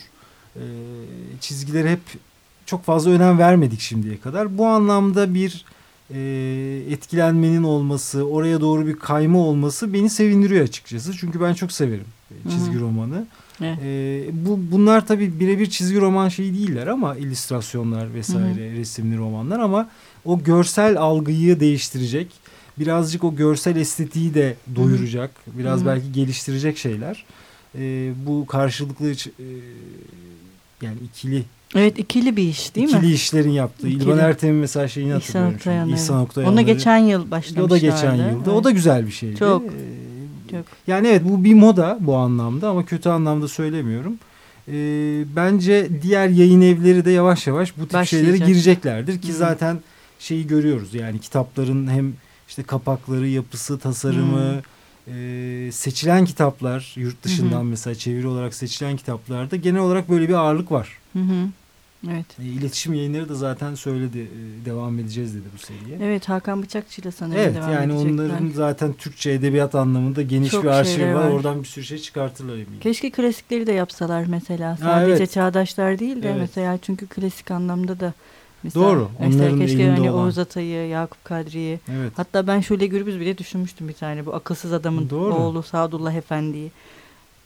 E, 0.56 0.63
çizgileri 1.39 1.89
hep 1.89 2.01
çok 2.65 2.84
fazla 2.84 3.12
önem 3.12 3.38
vermedik 3.38 3.79
şimdiye 3.79 4.19
kadar. 4.19 4.58
Bu 4.58 4.65
anlamda 4.67 5.34
bir 5.34 5.65
e, 6.13 6.19
etkilenmenin 6.89 7.63
olması, 7.63 8.23
oraya 8.27 8.62
doğru 8.62 8.88
bir 8.88 8.95
kayma 8.95 9.39
olması 9.39 9.93
beni 9.93 10.10
sevindiriyor 10.10 10.63
açıkçası. 10.63 11.13
Çünkü 11.17 11.41
ben 11.41 11.53
çok 11.53 11.71
severim 11.71 12.08
çizgi 12.49 12.73
Hı 12.73 12.77
-hı. 12.77 12.82
romanı. 12.82 13.25
Evet. 13.62 13.78
E, 13.84 14.26
bu 14.46 14.60
bunlar 14.72 15.08
tabii 15.08 15.39
birebir 15.39 15.70
çizgi 15.70 16.02
roman 16.02 16.30
şeyi 16.30 16.54
değiller 16.54 16.88
ama 16.88 17.16
illüstrasyonlar 17.16 18.13
vesaire, 18.13 18.70
Hı 18.70 18.74
-hı. 18.74 18.78
resimli 18.78 19.18
romanlar 19.18 19.60
ama 19.60 19.89
o 20.26 20.44
görsel 20.44 20.98
algıyı 20.98 21.60
değiştirecek, 21.60 22.28
birazcık 22.80 23.24
o 23.24 23.36
görsel 23.36 23.76
estetiği 23.76 24.34
de 24.34 24.56
doyuracak, 24.76 25.32
Hı 25.46 25.52
-hı. 25.52 25.60
biraz 25.60 25.80
Hı 25.80 25.84
-hı. 25.84 25.88
belki 25.88 26.12
geliştirecek 26.12 26.78
şeyler. 26.78 27.26
E, 27.78 28.12
bu 28.26 28.46
karşılıklı 28.46 29.12
e, 29.12 29.46
yani 30.82 30.98
ikili 31.06 31.44
Evet 31.76 32.00
ikili 32.00 32.38
bir 32.38 32.44
iş 32.44 32.76
değil 32.76 32.88
ikili 32.88 33.00
mi? 33.00 33.06
İkili 33.06 33.16
işlerin 33.16 33.52
yaptığı. 33.52 33.88
İkili. 33.88 34.04
İlban 34.04 34.20
Ertem'in 34.20 34.56
mesela 34.56 34.88
şeyini 34.88 35.10
İhsan 35.10 35.20
hatırlıyorum. 35.20 35.56
Oktayan, 35.56 35.89
İhsan 35.89 36.22
Oktayan. 36.22 36.54
Ona 36.54 36.62
geçen 36.62 36.98
yıl 36.98 37.32
başlamışlardı. 37.32 37.68
O 37.68 37.70
da 37.70 37.78
geçen 37.78 38.16
yılda. 38.16 38.30
Evet. 38.38 38.48
O 38.48 38.63
da 38.63 38.72
güzel 38.72 39.08
bir 39.08 39.12
şeydi. 39.12 39.36
Çok. 39.36 39.63
Ee, 39.63 40.03
Çok. 40.54 40.66
Yani 40.88 41.08
evet 41.08 41.22
bu 41.26 41.44
bir 41.44 41.54
moda 41.54 41.98
bu 42.00 42.16
anlamda 42.16 42.70
ama 42.70 42.86
kötü 42.86 43.10
anlamda 43.10 43.48
söylemiyorum. 43.48 44.13
Ee, 44.68 45.24
bence 45.36 45.89
diğer 46.02 46.28
yayın 46.28 46.62
evleri 46.62 47.06
de 47.06 47.12
yavaş 47.12 47.48
yavaş 47.48 47.78
bu 47.78 47.88
tip 47.88 48.06
şeylere 48.06 48.38
gireceklerdir 48.38 49.22
ki 49.22 49.28
hmm. 49.28 49.36
zaten 49.36 49.80
şeyi 50.20 50.48
görüyoruz 50.48 50.94
yani 50.94 51.20
kitapların 51.20 51.88
hem 51.88 52.13
işte 52.48 52.63
kapakları, 52.63 53.28
yapısı, 53.28 53.80
tasarımı, 53.80 54.62
hmm. 55.06 55.68
e, 55.68 55.72
seçilen 55.72 56.26
kitaplar 56.26 56.94
yurt 56.98 57.24
dışından 57.24 57.62
hmm. 57.62 57.70
mesela 57.70 57.96
çeviri 57.96 58.28
olarak 58.28 58.54
seçilen 58.54 58.98
kitaplarda 58.98 59.56
genel 59.56 59.82
olarak 59.82 60.10
böyle 60.10 60.30
bir 60.30 60.34
ağırlık 60.34 60.72
var. 60.72 60.98
Hı 61.13 61.20
Evet. 62.12 62.26
E, 62.39 62.44
iletişim 62.44 62.94
yayınları 62.94 63.30
da 63.30 63.36
zaten 63.36 63.76
söyledi 63.76 64.20
e, 64.20 64.66
devam 64.66 65.00
edeceğiz 65.00 65.36
dedi 65.36 65.48
bu 65.54 65.58
seriye. 65.58 65.98
Evet 66.10 66.30
Hakan 66.30 66.63
Bıçakçı 66.63 67.02
ile 67.02 67.12
sanırım 67.12 67.39
evet, 67.39 67.56
devam 67.56 67.74
yani 67.74 67.94
edecekler. 67.94 68.13
onların 68.13 68.50
zaten 68.56 68.94
Türkçe 68.94 69.32
edebiyat 69.32 69.76
anlamında 69.76 70.22
geniş 70.22 70.52
Çok 70.52 70.63
bir 70.63 70.70
arşiv 70.70 71.06
var. 71.06 71.13
var. 71.13 71.30
Oradan 71.30 71.60
bir 71.63 71.68
sürü 71.68 71.86
şey 71.86 71.98
çıkartırlar 71.98 72.54
eminim. 72.54 72.80
Keşke 72.82 73.12
klasikleri 73.12 73.68
de 73.68 73.72
yapsalar 73.72 74.26
mesela. 74.26 74.78
Sadece 74.78 75.12
ha, 75.12 75.18
evet. 75.18 75.32
çağdaşlar 75.32 76.00
değil 76.00 76.24
de 76.24 76.30
evet. 76.30 76.39
mesela 76.39 76.80
çünkü 76.82 77.08
klasik 77.08 77.52
anlamda 77.52 78.00
da 78.00 78.13
Mesela, 78.63 78.86
Doğru. 78.86 79.10
Mesela 79.20 79.44
onların 79.44 79.60
keşke 79.60 79.89
hani 79.89 80.12
olan. 80.12 80.26
Oğuz 80.26 80.38
Atay'ı, 80.38 80.88
Yakup 80.88 81.26
Kadri'yi. 81.26 81.80
Evet. 81.92 82.12
Hatta 82.16 82.48
ben 82.48 82.60
Şule 82.60 82.88
Gürbüz 82.88 83.20
bile 83.20 83.38
düşünmüştüm 83.38 83.88
bir 83.88 83.94
tane. 83.94 84.26
Bu 84.26 84.34
akılsız 84.36 84.74
adamın 84.74 85.10
Doğru. 85.10 85.34
oğlu 85.34 85.63
Sadullah 85.63 86.13
Efendi'yi. 86.13 86.72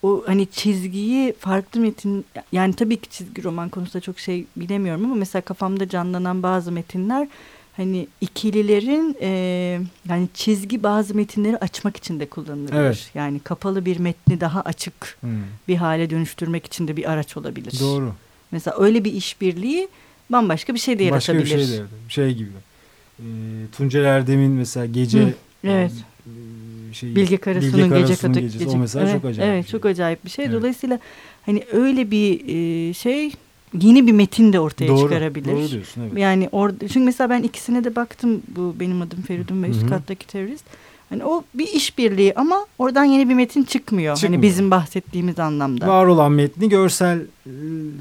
O 0.03 0.23
hani 0.27 0.47
çizgiyi 0.51 1.33
farklı 1.39 1.79
metin 1.81 2.25
yani 2.51 2.73
tabii 2.73 2.97
ki 2.97 3.09
çizgi 3.09 3.43
roman 3.43 3.69
konusunda 3.69 4.01
çok 4.01 4.19
şey 4.19 4.45
bilemiyorum 4.55 5.05
ama 5.05 5.15
mesela 5.15 5.41
kafamda 5.41 5.89
canlanan 5.89 6.43
bazı 6.43 6.71
metinler 6.71 7.27
hani 7.77 8.07
ikililerin 8.21 9.17
e, 9.21 9.29
yani 10.09 10.27
çizgi 10.33 10.83
bazı 10.83 11.15
metinleri 11.15 11.57
açmak 11.57 11.97
için 11.97 12.19
de 12.19 12.25
kullanılabilir. 12.29 12.77
Evet. 12.79 13.11
Yani 13.15 13.39
kapalı 13.39 13.85
bir 13.85 13.99
metni 13.99 14.41
daha 14.41 14.61
açık 14.61 15.17
Hmm. 15.21 15.29
bir 15.67 15.75
hale 15.75 16.09
dönüştürmek 16.09 16.65
için 16.65 16.87
de 16.87 16.97
bir 16.97 17.11
araç 17.11 17.37
olabilir. 17.37 17.77
Doğru. 17.79 18.13
Mesela 18.51 18.77
öyle 18.79 19.03
bir 19.03 19.13
işbirliği 19.13 19.87
bambaşka 20.29 20.73
bir 20.73 20.79
şey 20.79 20.99
de 20.99 21.11
Başka 21.11 21.33
yaratabilir. 21.33 21.55
bir 21.59 21.63
şey 21.65 21.71
de 21.71 21.75
yaratabilir. 21.77 22.09
Şey 22.09 22.33
gibi. 22.33 22.49
Ee, 23.19 23.23
Tuncel 23.77 24.03
Erdem'in 24.05 24.51
mesela 24.51 24.85
gece 24.85 25.21
Hı, 25.23 25.33
evet. 25.63 25.91
Şey, 26.97 27.15
Bilge 27.15 27.37
Karasu'nun 27.37 27.73
Bilge 27.73 27.87
gece 27.87 28.05
Karasu'nun 28.05 28.33
katı 28.33 28.39
gecesi. 28.45 28.65
gece- 28.65 28.77
O 28.77 28.79
mesela 28.79 29.05
evet, 29.09 29.15
çok 29.21 29.25
acayip. 29.25 29.51
Evet 29.53 29.65
şey. 29.65 29.71
çok 29.71 29.85
acayip 29.85 30.25
bir 30.25 30.29
şey. 30.29 30.45
Evet. 30.45 30.55
Dolayısıyla 30.55 30.99
hani 31.45 31.63
öyle 31.71 32.11
bir 32.11 32.41
e, 32.89 32.93
şey 32.93 33.31
yeni 33.81 34.07
bir 34.07 34.11
metin 34.11 34.53
de 34.53 34.59
ortaya 34.59 34.87
Doğru, 34.87 34.99
çıkarabilir. 34.99 35.51
Doğru 35.51 35.69
diyorsun 35.71 36.01
evet. 36.01 36.17
Yani 36.17 36.49
orada 36.51 36.87
çünkü 36.87 36.99
mesela 37.05 37.29
ben 37.29 37.43
ikisine 37.43 37.83
de 37.83 37.95
baktım 37.95 38.41
bu 38.55 38.75
benim 38.79 39.01
adım 39.01 39.21
Feridun 39.21 39.63
ve 39.63 39.67
Hı 39.67 39.71
üst 39.71 39.83
hı. 39.83 39.87
kattaki 39.89 40.27
terörist. 40.27 40.65
Hani 41.09 41.25
o 41.25 41.43
bir 41.53 41.67
işbirliği 41.67 42.33
ama 42.35 42.65
oradan 42.79 43.03
yeni 43.03 43.29
bir 43.29 43.33
metin 43.33 43.63
çıkmıyor. 43.63 44.15
Çıkmıyor. 44.15 44.33
Hani 44.35 44.41
bizim 44.49 44.71
bahsettiğimiz 44.71 45.39
anlamda. 45.39 45.87
Var 45.87 46.05
olan 46.05 46.31
metni 46.31 46.69
görsel 46.69 47.19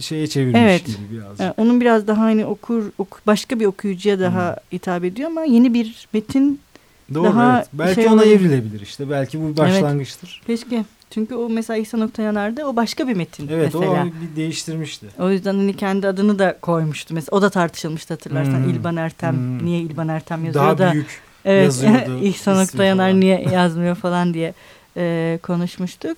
şeye 0.00 0.26
çevirmiş 0.26 0.60
Evet. 0.60 0.86
gibi 0.86 0.96
biraz. 1.12 1.40
Yani 1.40 1.54
onun 1.56 1.80
biraz 1.80 2.06
daha 2.06 2.22
hani 2.22 2.46
okur, 2.46 2.82
oku- 2.98 3.18
başka 3.26 3.60
bir 3.60 3.66
okuyucuya 3.66 4.20
daha 4.20 4.56
hitap 4.72 5.04
ediyor 5.04 5.28
ama 5.30 5.44
yeni 5.44 5.74
bir 5.74 6.08
metin 6.12 6.60
Doğru 7.14 7.24
daha 7.24 7.56
evet. 7.56 7.68
Belki 7.72 7.94
şey 7.94 8.06
ona 8.06 8.14
olabilir. 8.14 8.36
evrilebilir 8.36 8.80
işte. 8.80 9.10
Belki 9.10 9.40
bu 9.42 9.48
bir 9.48 9.56
başlangıçtır. 9.56 10.42
keşke. 10.46 10.84
Çünkü 11.10 11.34
o 11.34 11.48
mesela 11.48 11.76
İhsan 11.76 12.00
Oktayanar'da 12.00 12.68
o 12.68 12.76
başka 12.76 13.08
bir 13.08 13.14
metin 13.16 13.48
Evet 13.48 13.74
mesela. 13.74 14.02
o 14.02 14.06
bir 14.06 14.36
değiştirmişti. 14.36 15.06
O 15.18 15.30
yüzden 15.30 15.54
hani 15.54 15.76
kendi 15.76 16.08
adını 16.08 16.38
da 16.38 16.58
koymuştu. 16.62 17.14
Mesela 17.14 17.38
o 17.38 17.42
da 17.42 17.50
tartışılmıştı 17.50 18.14
hatırlarsan. 18.14 18.58
Hmm. 18.58 18.70
İlban 18.70 18.96
Ertem 18.96 19.34
Hmm. 19.34 19.66
niye 19.66 19.80
İlban 19.80 20.08
Ertem 20.08 20.44
yazıyor 20.44 20.64
Daha 20.64 20.78
da 20.78 20.92
büyük 20.92 21.20
evet, 21.44 21.64
yazıyordu 21.64 22.18
İhsan 22.22 22.62
Oktayanar 22.64 23.20
niye 23.20 23.46
yazmıyor 23.52 23.94
falan 23.96 24.34
diye 24.34 24.54
e, 24.96 25.38
konuşmuştuk. 25.42 26.16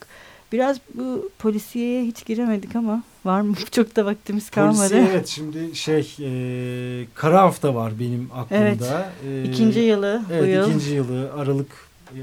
Biraz 0.52 0.76
bu 0.94 1.30
polisiyeye 1.38 2.04
hiç 2.04 2.24
giremedik 2.26 2.76
ama 2.76 3.02
var 3.24 3.40
mı? 3.40 3.54
Çok 3.70 3.96
da 3.96 4.04
vaktimiz 4.04 4.50
kalmadı. 4.50 4.76
Polisiye 4.78 5.02
evet 5.10 5.28
şimdi 5.28 5.76
şey 5.76 6.14
e, 6.20 7.06
Kara 7.14 7.42
Hafta 7.42 7.74
var 7.74 7.92
benim 8.00 8.28
aklımda. 8.34 9.08
E, 9.28 9.44
İkinci 9.44 9.80
yılı 9.80 10.22
bu 10.30 10.32
Evet 10.34 10.54
yıl. 10.54 10.68
ikinci 10.68 10.90
yılı 10.94 11.32
Aralık 11.32 11.70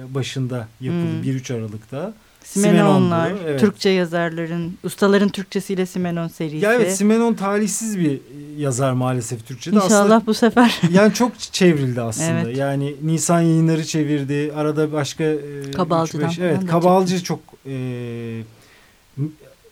başında 0.09 0.67
yapıldı. 0.81 1.23
Hmm. 1.23 1.31
1-3 1.31 1.53
Aralık'ta. 1.57 2.13
Simenonlar, 2.45 3.27
Simenon'du, 3.27 3.49
evet. 3.49 3.59
Türkçe 3.59 3.89
yazarların, 3.89 4.77
ustaların 4.83 5.29
Türkçesiyle 5.29 5.85
Simenon 5.85 6.27
serisi. 6.27 6.65
Ya 6.65 6.73
evet 6.73 6.97
Simenon 6.97 7.33
talihsiz 7.33 7.99
bir 7.99 8.19
yazar 8.57 8.93
maalesef 8.93 9.47
Türkçe'de. 9.47 9.75
İnşallah 9.75 9.99
Aslında 9.99 10.21
bu 10.25 10.33
sefer 10.33 10.81
yani 10.91 11.13
çok 11.13 11.39
çevrildi 11.39 12.01
aslında. 12.01 12.41
Evet. 12.41 12.57
Yani 12.57 12.95
Nisan 13.03 13.41
yayınları 13.41 13.85
çevirdi. 13.85 14.53
Arada 14.55 14.93
başka 14.93 15.23
e, 15.23 15.71
Kabalcı'dan 15.75 16.29
üç 16.29 16.31
beş- 16.31 16.39
Evet 16.39 16.65
Kabalcı 16.65 17.23
çok 17.23 17.39
e, 17.65 17.73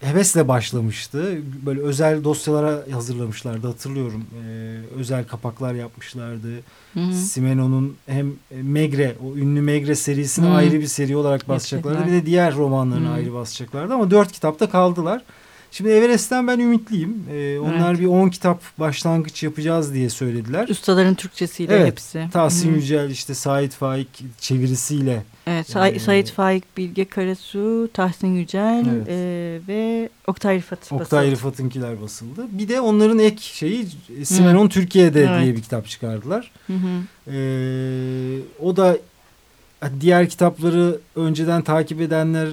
hevesle 0.04 0.48
başlamıştı. 0.48 1.38
Böyle 1.66 1.82
özel 1.82 2.24
dosyalara 2.24 2.84
hazırlamışlardı 2.92 3.68
hatırlıyorum. 3.68 4.26
E, 4.46 4.80
özel 4.96 5.28
kapaklar 5.28 5.74
yapmışlardı. 5.74 6.54
Hı 6.94 7.00
hı. 7.00 7.14
Simenon'un 7.14 7.96
hem 8.08 8.34
Megre, 8.62 9.16
o 9.26 9.38
ünlü 9.38 9.62
Megre 9.62 9.96
serisini 9.96 10.46
Hı. 10.46 10.52
ayrı 10.52 10.80
bir 10.80 10.88
seri 10.88 11.16
olarak 11.16 11.50
basacaklardı. 11.50 12.08
Bir 12.08 12.12
de 12.12 12.26
diğer 12.26 12.56
romanlarını 12.56 13.08
Hı. 13.08 13.12
ayrı 13.12 13.34
basacaklardı 13.34 13.94
ama 13.94 14.12
dört 14.12 14.32
kitapta 14.32 14.70
kaldılar. 14.70 15.22
Şimdi 15.74 15.90
Everest'ten 15.90 16.48
ben 16.48 16.60
ümitliyim. 16.60 17.24
Ee, 17.32 17.60
onlar 17.60 17.90
Evet. 17.92 18.00
bir 18.00 18.06
10 18.06 18.30
kitap 18.30 18.62
başlangıç 18.80 19.44
yapacağız 19.44 19.94
diye 19.94 20.10
söylediler. 20.10 20.68
ustaların 20.70 21.16
Türkçesiyle 21.16 21.74
Evet, 21.76 21.88
hepsi. 21.88 22.28
Tahsin 22.34 22.72
hı. 22.72 22.76
Yücel 22.76 23.10
işte 23.10 23.34
Sait 23.34 23.74
Faik 23.74 24.08
çevirisiyle 24.40 25.24
Evet, 25.48 25.70
Sa- 25.70 25.92
Ee, 25.96 26.00
Sait 26.00 26.32
Faik, 26.32 26.78
Bilge 26.78 27.06
Karasu, 27.06 27.90
Tahsin 27.94 28.28
Yücel 28.28 28.86
Evet. 28.96 29.08
e, 29.10 29.60
ve 29.68 30.10
Oktay 30.28 30.58
Rıfat 30.58 30.80
Oktay 30.92 31.00
basıldı. 31.00 31.32
Rıfat'ınkiler 31.32 32.02
basıldı. 32.02 32.46
Bir 32.52 32.68
de 32.70 32.82
onların 32.82 33.20
ek 33.20 33.38
şeyi 33.42 33.88
Simenon 34.24 34.68
Türkiye'de 34.68 35.24
Evet. 35.24 35.44
diye 35.44 35.56
bir 35.56 35.62
kitap 35.62 35.88
çıkardılar. 35.88 36.52
Hı 36.68 36.74
hı. 36.74 37.32
Ee, 37.34 38.40
o 38.62 38.78
da 38.78 38.98
diğer 40.00 40.30
kitapları 40.30 40.98
önceden 41.16 41.62
takip 41.62 42.02
edenler 42.02 42.50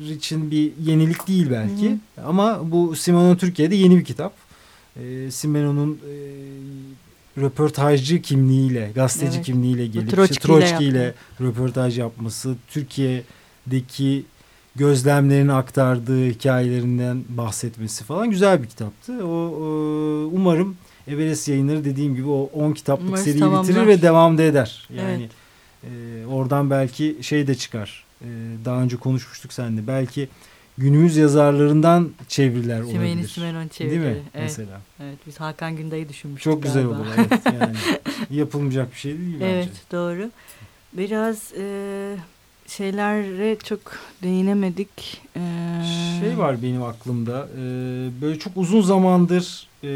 için 0.00 0.50
bir 0.50 0.72
yenilik 0.84 1.28
değil 1.28 1.46
belki. 1.50 1.96
Ama 2.26 2.60
bu 2.72 2.96
Simenon 2.96 3.36
Türkiye'de 3.36 3.74
yeni 3.74 3.96
bir 3.98 4.04
kitap. 4.04 4.32
Ee, 5.00 5.30
Simenon'un 5.30 5.92
e, 5.92 6.14
röportajcı 7.40 8.22
kimliğiyle, 8.22 8.90
gazeteci 8.94 9.36
Evet. 9.36 9.46
kimliğiyle 9.46 9.86
gelip 9.86 10.10
Troçki 10.10 10.34
ile 10.34 10.40
Troçki 10.40 10.84
ile 10.84 10.98
yaptı. 10.98 11.44
röportaj 11.44 11.98
yapması, 11.98 12.54
Türkiye'deki 12.68 14.24
gözlemlerini 14.76 15.52
aktardığı 15.52 16.26
hikayelerinden 16.28 17.24
bahsetmesi 17.28 18.04
falan 18.04 18.30
güzel 18.30 18.62
bir 18.62 18.68
kitaptı. 18.68 19.26
O 19.26 19.48
e, 19.48 19.64
umarım 20.36 20.76
Everest 21.08 21.48
yayınları 21.48 21.84
dediğim 21.84 22.14
gibi 22.14 22.28
o 22.28 22.50
10 22.52 22.72
kitaplık 22.72 23.08
Umarız 23.08 23.24
seriyi 23.24 23.40
tamamlar. 23.40 23.68
bitirir 23.68 23.86
ve 23.86 24.02
devam 24.02 24.38
da 24.38 24.42
eder. 24.42 24.88
Yani 24.96 25.28
Evet. 25.84 25.92
e, 26.22 26.26
oradan 26.26 26.70
belki 26.70 27.16
şey 27.20 27.46
de 27.46 27.54
çıkar. 27.54 28.04
E, 28.24 28.28
daha 28.64 28.82
önce 28.82 28.96
konuşmuştuk 28.96 29.52
seninle. 29.52 29.86
Belki 29.86 30.28
günümüz 30.78 31.16
yazarlarından 31.16 32.10
çeviriler 32.28 32.82
Simeni 32.82 32.98
olabilir. 33.10 33.28
Simenon 33.28 33.68
çevirileri. 33.68 34.02
Değil 34.04 34.14
mi? 34.16 34.22
Evet, 34.34 34.42
Mesela. 34.42 34.80
evet, 35.02 35.18
biz 35.26 35.40
Hakan 35.40 35.76
Günday'ı 35.76 36.08
düşünmüştük 36.08 36.52
Çok 36.52 36.62
güzel 36.62 36.82
galiba. 36.82 36.98
olur. 37.00 37.06
Evet, 37.16 37.40
yani 37.46 37.76
yapılmayacak 38.30 38.92
bir 38.92 38.96
şey 38.98 39.18
değil 39.18 39.40
Evet 39.40 39.66
bence. 39.68 39.80
doğru. 39.92 40.30
Biraz 40.92 41.52
e, 41.58 42.16
şeylere 42.66 43.56
çok 43.58 43.80
değinemedik. 44.22 45.22
E, 45.36 45.40
Şey 46.20 46.38
var 46.38 46.62
benim 46.62 46.82
aklımda. 46.82 47.48
e, 47.58 47.60
böyle 48.22 48.38
çok 48.38 48.52
uzun 48.56 48.80
zamandır 48.80 49.66
e, 49.82 49.88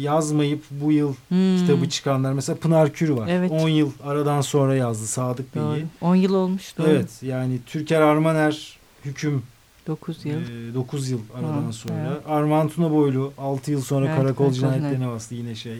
yazmayıp 0.00 0.64
bu 0.70 0.92
yıl 0.92 1.14
hmm, 1.28 1.56
kitabı 1.56 1.88
çıkanlar. 1.88 2.32
Mesela 2.32 2.56
Pınar 2.58 2.92
Kür 2.92 3.08
var. 3.10 3.28
Evet. 3.30 3.50
10 3.50 3.68
yıl 3.68 3.90
aradan 4.04 4.40
sonra 4.40 4.74
yazdı 4.76 5.06
Sadık. 5.06 5.54
Bey'i. 5.56 5.84
10 6.00 6.14
yıl 6.16 6.34
olmuş. 6.34 6.78
Doğru. 6.78 6.86
Evet 6.88 7.10
yani 7.22 7.58
Türker 7.66 8.00
Armaner 8.00 8.78
hüküm 9.04 9.42
9 9.86 10.24
yıl. 10.24 10.40
9 10.74 11.10
yıl 11.10 11.20
aradan 11.34 11.62
Ha, 11.62 11.72
sonra. 11.72 12.08
evet. 12.12 12.22
Armağan 12.28 12.68
Tunaboylu 12.68 13.32
6 13.38 13.70
yıl 13.70 13.80
sonra 13.82 14.06
Evet, 14.06 14.16
karakol 14.16 14.52
cinayetlerine 14.52 14.94
cinayet. 14.94 15.14
bastı 15.14 15.34
yine 15.34 15.54
şey. 15.54 15.78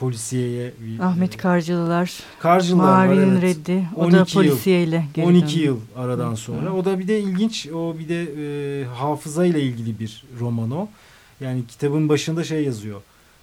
Polisiyeye. 0.00 0.72
Ahmet 1.00 1.34
e, 1.34 1.36
Karcılılar, 1.36 2.12
Karcılar 2.38 2.84
var 2.84 3.06
Mavi'nin 3.06 3.30
evet. 3.32 3.42
reddi. 3.42 3.84
O 3.96 4.00
12 4.04 4.16
da 4.16 4.24
polisiyeyle 4.24 5.04
geri 5.14 5.26
12 5.26 5.42
döndü. 5.56 5.64
yıl 5.64 5.80
aradan 5.96 6.34
sonra. 6.34 6.70
Hı. 6.70 6.72
O 6.72 6.84
da 6.84 6.98
bir 6.98 7.08
de 7.08 7.20
ilginç. 7.20 7.68
O 7.68 7.98
bir 7.98 8.08
de 8.08 8.22
e, 8.22 8.84
hafıza 8.84 9.46
ile 9.46 9.62
ilgili 9.62 9.98
bir 9.98 10.24
roman 10.40 10.70
o. 10.70 10.88
Yani 11.40 11.66
kitabın 11.68 12.08
başında 12.08 12.44
şey 12.44 12.64
yazıyor. 12.64 13.00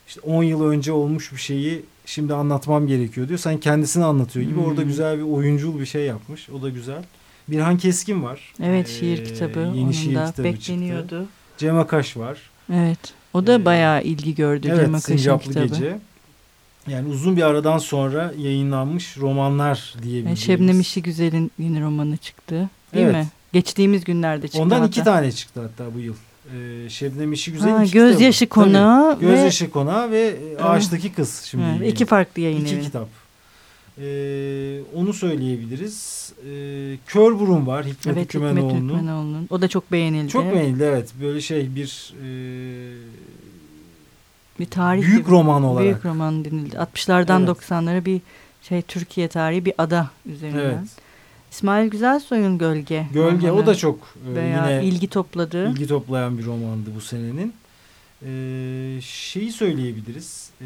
İşte 0.07 0.21
10 0.21 0.43
yıl 0.43 0.63
önce 0.63 0.91
olmuş 0.91 1.31
bir 1.31 1.37
şeyi 1.37 1.81
şimdi 2.05 2.33
anlatmam 2.33 2.87
gerekiyor 2.87 3.27
diyor. 3.27 3.39
Sen 3.39 3.57
kendisini 3.57 4.05
anlatıyor 4.05 4.45
gibi. 4.45 4.55
Hmm. 4.55 4.65
Orada 4.65 4.81
güzel 4.81 5.17
bir 5.17 5.23
oyuncul 5.23 5.79
bir 5.79 5.85
şey 5.85 6.05
yapmış. 6.05 6.49
O 6.49 6.61
da 6.61 6.69
güzel. 6.69 7.03
Birhan 7.47 7.77
Keskin 7.77 8.23
var. 8.23 8.53
Evet 8.63 8.87
Ee, 8.89 8.91
şiir 8.91 9.25
kitabı. 9.25 9.59
Yeni 9.59 9.83
Onun 9.83 9.91
şiir 9.91 10.15
da 10.15 10.25
kitabı 10.25 10.43
bekleniyordu. 10.43 11.01
çıktı. 11.03 11.25
Cem 11.57 11.77
Akaş 11.79 12.17
var. 12.17 12.37
Evet. 12.73 12.99
O 13.33 13.47
da 13.47 13.53
Ee, 13.53 13.65
bayağı 13.65 14.03
ilgi 14.03 14.35
gördü 14.35 14.67
Cem 14.67 14.75
Evet 14.75 14.89
Akaş'ın 14.89 15.17
Sincaplı 15.17 15.47
kitabı. 15.47 15.67
Gece. 15.67 15.99
Yani 16.87 17.09
uzun 17.09 17.37
bir 17.37 17.41
aradan 17.41 17.77
sonra 17.77 18.33
yayınlanmış 18.37 19.17
romanlar 19.17 19.95
diyebiliriz. 20.03 20.39
Şebnem 20.39 20.79
İşi 20.79 21.01
Güzel'in 21.03 21.51
yeni 21.59 21.81
romanı 21.81 22.17
çıktı. 22.17 22.69
Değil 22.93 23.05
Evet. 23.05 23.15
mi? 23.15 23.27
Geçtiğimiz 23.53 24.03
günlerde 24.03 24.47
çıktı 24.47 24.61
Ondan 24.61 24.75
hatta. 24.79 24.87
iki 24.87 25.03
tane 25.03 25.31
çıktı 25.31 25.61
hatta 25.61 25.93
bu 25.95 25.99
yıl. 25.99 26.13
Ee, 26.55 26.89
Şebnem 26.89 27.33
İşi 27.33 27.51
Güzel 27.51 27.71
Ha, 27.71 27.85
Gözyaşı 27.85 28.45
kitabı. 28.45 28.63
Tabii. 28.63 28.73
Konağı 28.73 29.11
ve 29.21 29.25
Gözyaşı 29.25 29.69
Konağı 29.69 30.11
ve 30.11 30.35
e, 30.59 30.61
Ağaçtaki 30.63 31.13
Kız 31.13 31.41
şimdi. 31.41 31.63
Evet, 31.77 31.91
iki 31.93 32.05
farklı 32.05 32.41
yayın 32.41 32.65
İki 32.65 32.75
evi. 32.75 32.83
kitap. 32.83 33.07
Ee, 34.01 34.79
onu 34.95 35.13
söyleyebiliriz. 35.13 36.31
Ee, 36.49 36.97
Kör 37.07 37.39
Burun 37.39 37.67
var 37.67 37.85
Hikmet 37.85 38.17
Evet 38.17 38.33
Hikmet 38.33 38.49
Hükümenoğlu'nun. 38.51 38.83
Hükümenoğlu'nun. 38.93 39.47
O 39.49 39.61
da 39.61 39.67
çok 39.67 39.91
beğenildi. 39.91 40.31
Çok 40.31 40.53
beğenildi 40.53 40.83
evet. 40.83 41.09
Böyle 41.21 41.41
şey 41.41 41.75
bir 41.75 42.13
e, 42.23 42.27
Bir 44.59 44.65
tarih 44.65 45.01
büyük 45.01 45.25
gibi. 45.25 45.31
roman 45.31 45.63
olarak. 45.63 45.83
Büyük 45.83 46.05
roman 46.05 46.45
denildi. 46.45 46.75
60'lardan 46.75 47.39
Evet. 47.45 47.49
90'lara 47.49 48.05
bir 48.05 48.21
şey 48.61 48.81
Türkiye 48.81 49.27
tarihi 49.27 49.65
bir 49.65 49.73
ada 49.77 50.09
üzerinden. 50.25 50.59
Evet. 50.59 50.77
İsmail 51.51 51.89
Güzelsoy'un 51.89 52.57
Gölge. 52.57 53.05
Gölge 53.13 53.47
romanı 53.47 53.63
o 53.63 53.65
da 53.67 53.75
çok 53.75 53.99
e, 54.31 54.35
veya 54.35 54.69
yine 54.79 54.85
ilgi 54.85 55.07
topladı. 55.07 55.69
ilgi 55.69 55.87
toplayan 55.87 56.37
bir 56.37 56.45
romandı 56.45 56.89
bu 56.95 57.01
senenin. 57.01 57.53
Ee, 58.25 59.01
şeyi 59.01 59.51
söyleyebiliriz. 59.51 60.49
Ee, 60.61 60.65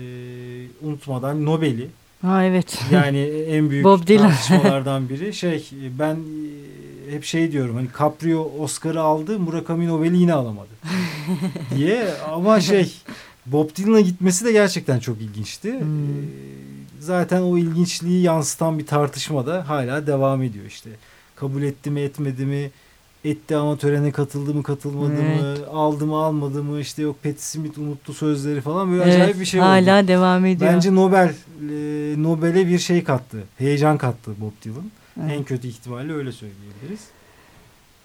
unutmadan 0.87 1.45
Nobel'i. 1.45 1.87
Ha 2.21 2.43
evet. 2.43 2.79
Yani 2.91 3.19
en 3.49 3.69
büyük 3.69 3.85
Bob 3.85 4.07
Dylan. 4.07 4.29
tartışmalardan 4.29 5.09
biri. 5.09 5.33
Şey 5.33 5.69
ben 5.99 6.15
e, 6.15 7.11
hep 7.15 7.23
şey 7.23 7.51
diyorum 7.51 7.75
hani 7.75 7.87
Caprio 7.99 8.51
Oscar'ı 8.59 9.01
aldı 9.01 9.39
Murakami 9.39 9.87
Nobel'i 9.87 10.17
yine 10.17 10.33
alamadı 10.33 10.69
diye 11.75 12.07
ama 12.31 12.61
şey 12.61 12.93
Bob 13.45 13.75
Dylan'a 13.75 13.99
gitmesi 14.01 14.45
de 14.45 14.51
gerçekten 14.51 14.99
çok 14.99 15.21
ilginçti. 15.21 15.79
Hmm. 15.79 16.19
Ee, 16.19 16.25
zaten 16.99 17.41
o 17.41 17.57
ilginçliği 17.57 18.21
yansıtan 18.21 18.79
bir 18.79 18.85
tartışma 18.85 19.45
da 19.45 19.69
hala 19.69 20.07
devam 20.07 20.43
ediyor 20.43 20.65
işte. 20.65 20.89
Kabul 21.35 21.63
etti 21.63 21.91
mi 21.91 21.99
etmedi 22.01 22.45
mi? 22.45 22.71
Etti 23.25 23.55
ama 23.55 23.77
törene 23.77 24.11
katıldı 24.11 24.53
mı 24.53 24.63
katılmadı 24.63 25.13
Evet. 25.21 25.41
mı? 25.41 25.67
Aldı 25.71 26.05
mı 26.05 26.15
almadı 26.15 26.63
mı? 26.63 26.79
İşte 26.79 27.01
yok 27.01 27.23
Patti 27.23 27.45
Smith 27.45 27.79
unuttu 27.79 28.13
sözleri 28.13 28.61
falan 28.61 28.91
böyle 28.91 29.03
Evet, 29.03 29.15
acayip 29.15 29.39
bir 29.39 29.45
şey 29.45 29.59
oldu. 29.59 29.67
hala 29.69 30.07
devam 30.07 30.45
ediyor. 30.45 30.73
Bence 30.73 30.95
Nobel 30.95 31.27
e, 31.29 31.33
Nobel'e 32.23 32.67
bir 32.67 32.79
şey 32.79 33.03
kattı. 33.03 33.37
Heyecan 33.57 33.97
kattı 33.97 34.31
Bob 34.41 34.51
Dylan. 34.65 34.91
Evet. 35.21 35.31
En 35.31 35.43
kötü 35.43 35.67
ihtimalle 35.67 36.13
öyle 36.13 36.31
söyleyebiliriz. 36.31 36.99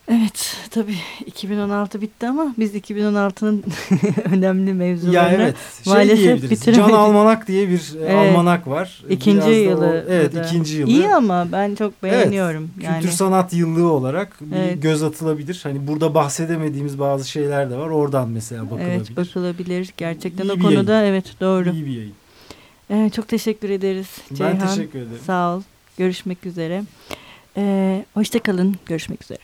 Evet 0.08 0.56
tabii 0.70 0.94
2016 1.26 2.00
bitti 2.00 2.26
ama 2.26 2.54
biz 2.58 2.74
2016'nın 2.74 3.64
önemli 4.32 4.72
mevzularını 4.72 5.16
Ya 5.16 5.30
evet. 5.30 5.56
Şey 5.84 5.92
maalesef 5.92 6.42
bitiremedik. 6.50 6.74
Can 6.74 6.90
Almanak 6.98 7.48
diye 7.48 7.68
bir 7.68 7.94
e, 8.00 8.04
Evet. 8.04 8.14
almanak 8.32 8.66
var. 8.68 9.02
İkinci 9.10 9.46
Biraz 9.46 9.56
yılı 9.58 9.86
o- 9.86 10.10
evet 10.12 10.34
da. 10.34 10.42
ikinci 10.46 10.76
yılı. 10.76 10.90
İyi 10.90 11.08
ama 11.14 11.46
ben 11.52 11.74
çok 11.74 12.02
beğeniyorum. 12.02 12.70
yani. 12.82 13.00
Kültür 13.00 13.16
sanat 13.16 13.52
yıllığı 13.52 13.92
olarak 13.92 14.36
bir 14.40 14.56
Evet. 14.56 14.82
göz 14.82 15.02
atılabilir. 15.02 15.60
Hani 15.62 15.86
burada 15.86 16.14
bahsedemediğimiz 16.14 16.98
bazı 16.98 17.28
şeyler 17.28 17.70
de 17.70 17.76
var. 17.76 17.88
Oradan 17.88 18.28
mesela 18.28 18.64
bakılabilir. 18.64 18.90
Evet 18.96 19.16
bakılabilir. 19.16 19.90
Gerçekten 19.96 20.44
İyi 20.44 20.52
o 20.52 20.58
konuda 20.58 20.92
yayın. 20.94 21.12
evet 21.12 21.26
doğru. 21.40 21.70
İyi 21.70 21.86
bir 21.86 21.92
yayın. 21.96 22.12
Evet, 22.90 23.12
çok 23.14 23.28
teşekkür 23.28 23.70
ederiz 23.70 24.08
Ceyhan. 24.34 24.60
Ben 24.60 24.68
teşekkür 24.68 24.98
ederim. 24.98 25.18
Sağ 25.26 25.56
ol. 25.56 25.62
Görüşmek 25.98 26.46
üzere. 26.46 26.82
Ee, 27.56 28.04
hoşça 28.14 28.38
kalın. 28.38 28.76
Görüşmek 28.86 29.22
üzere. 29.22 29.38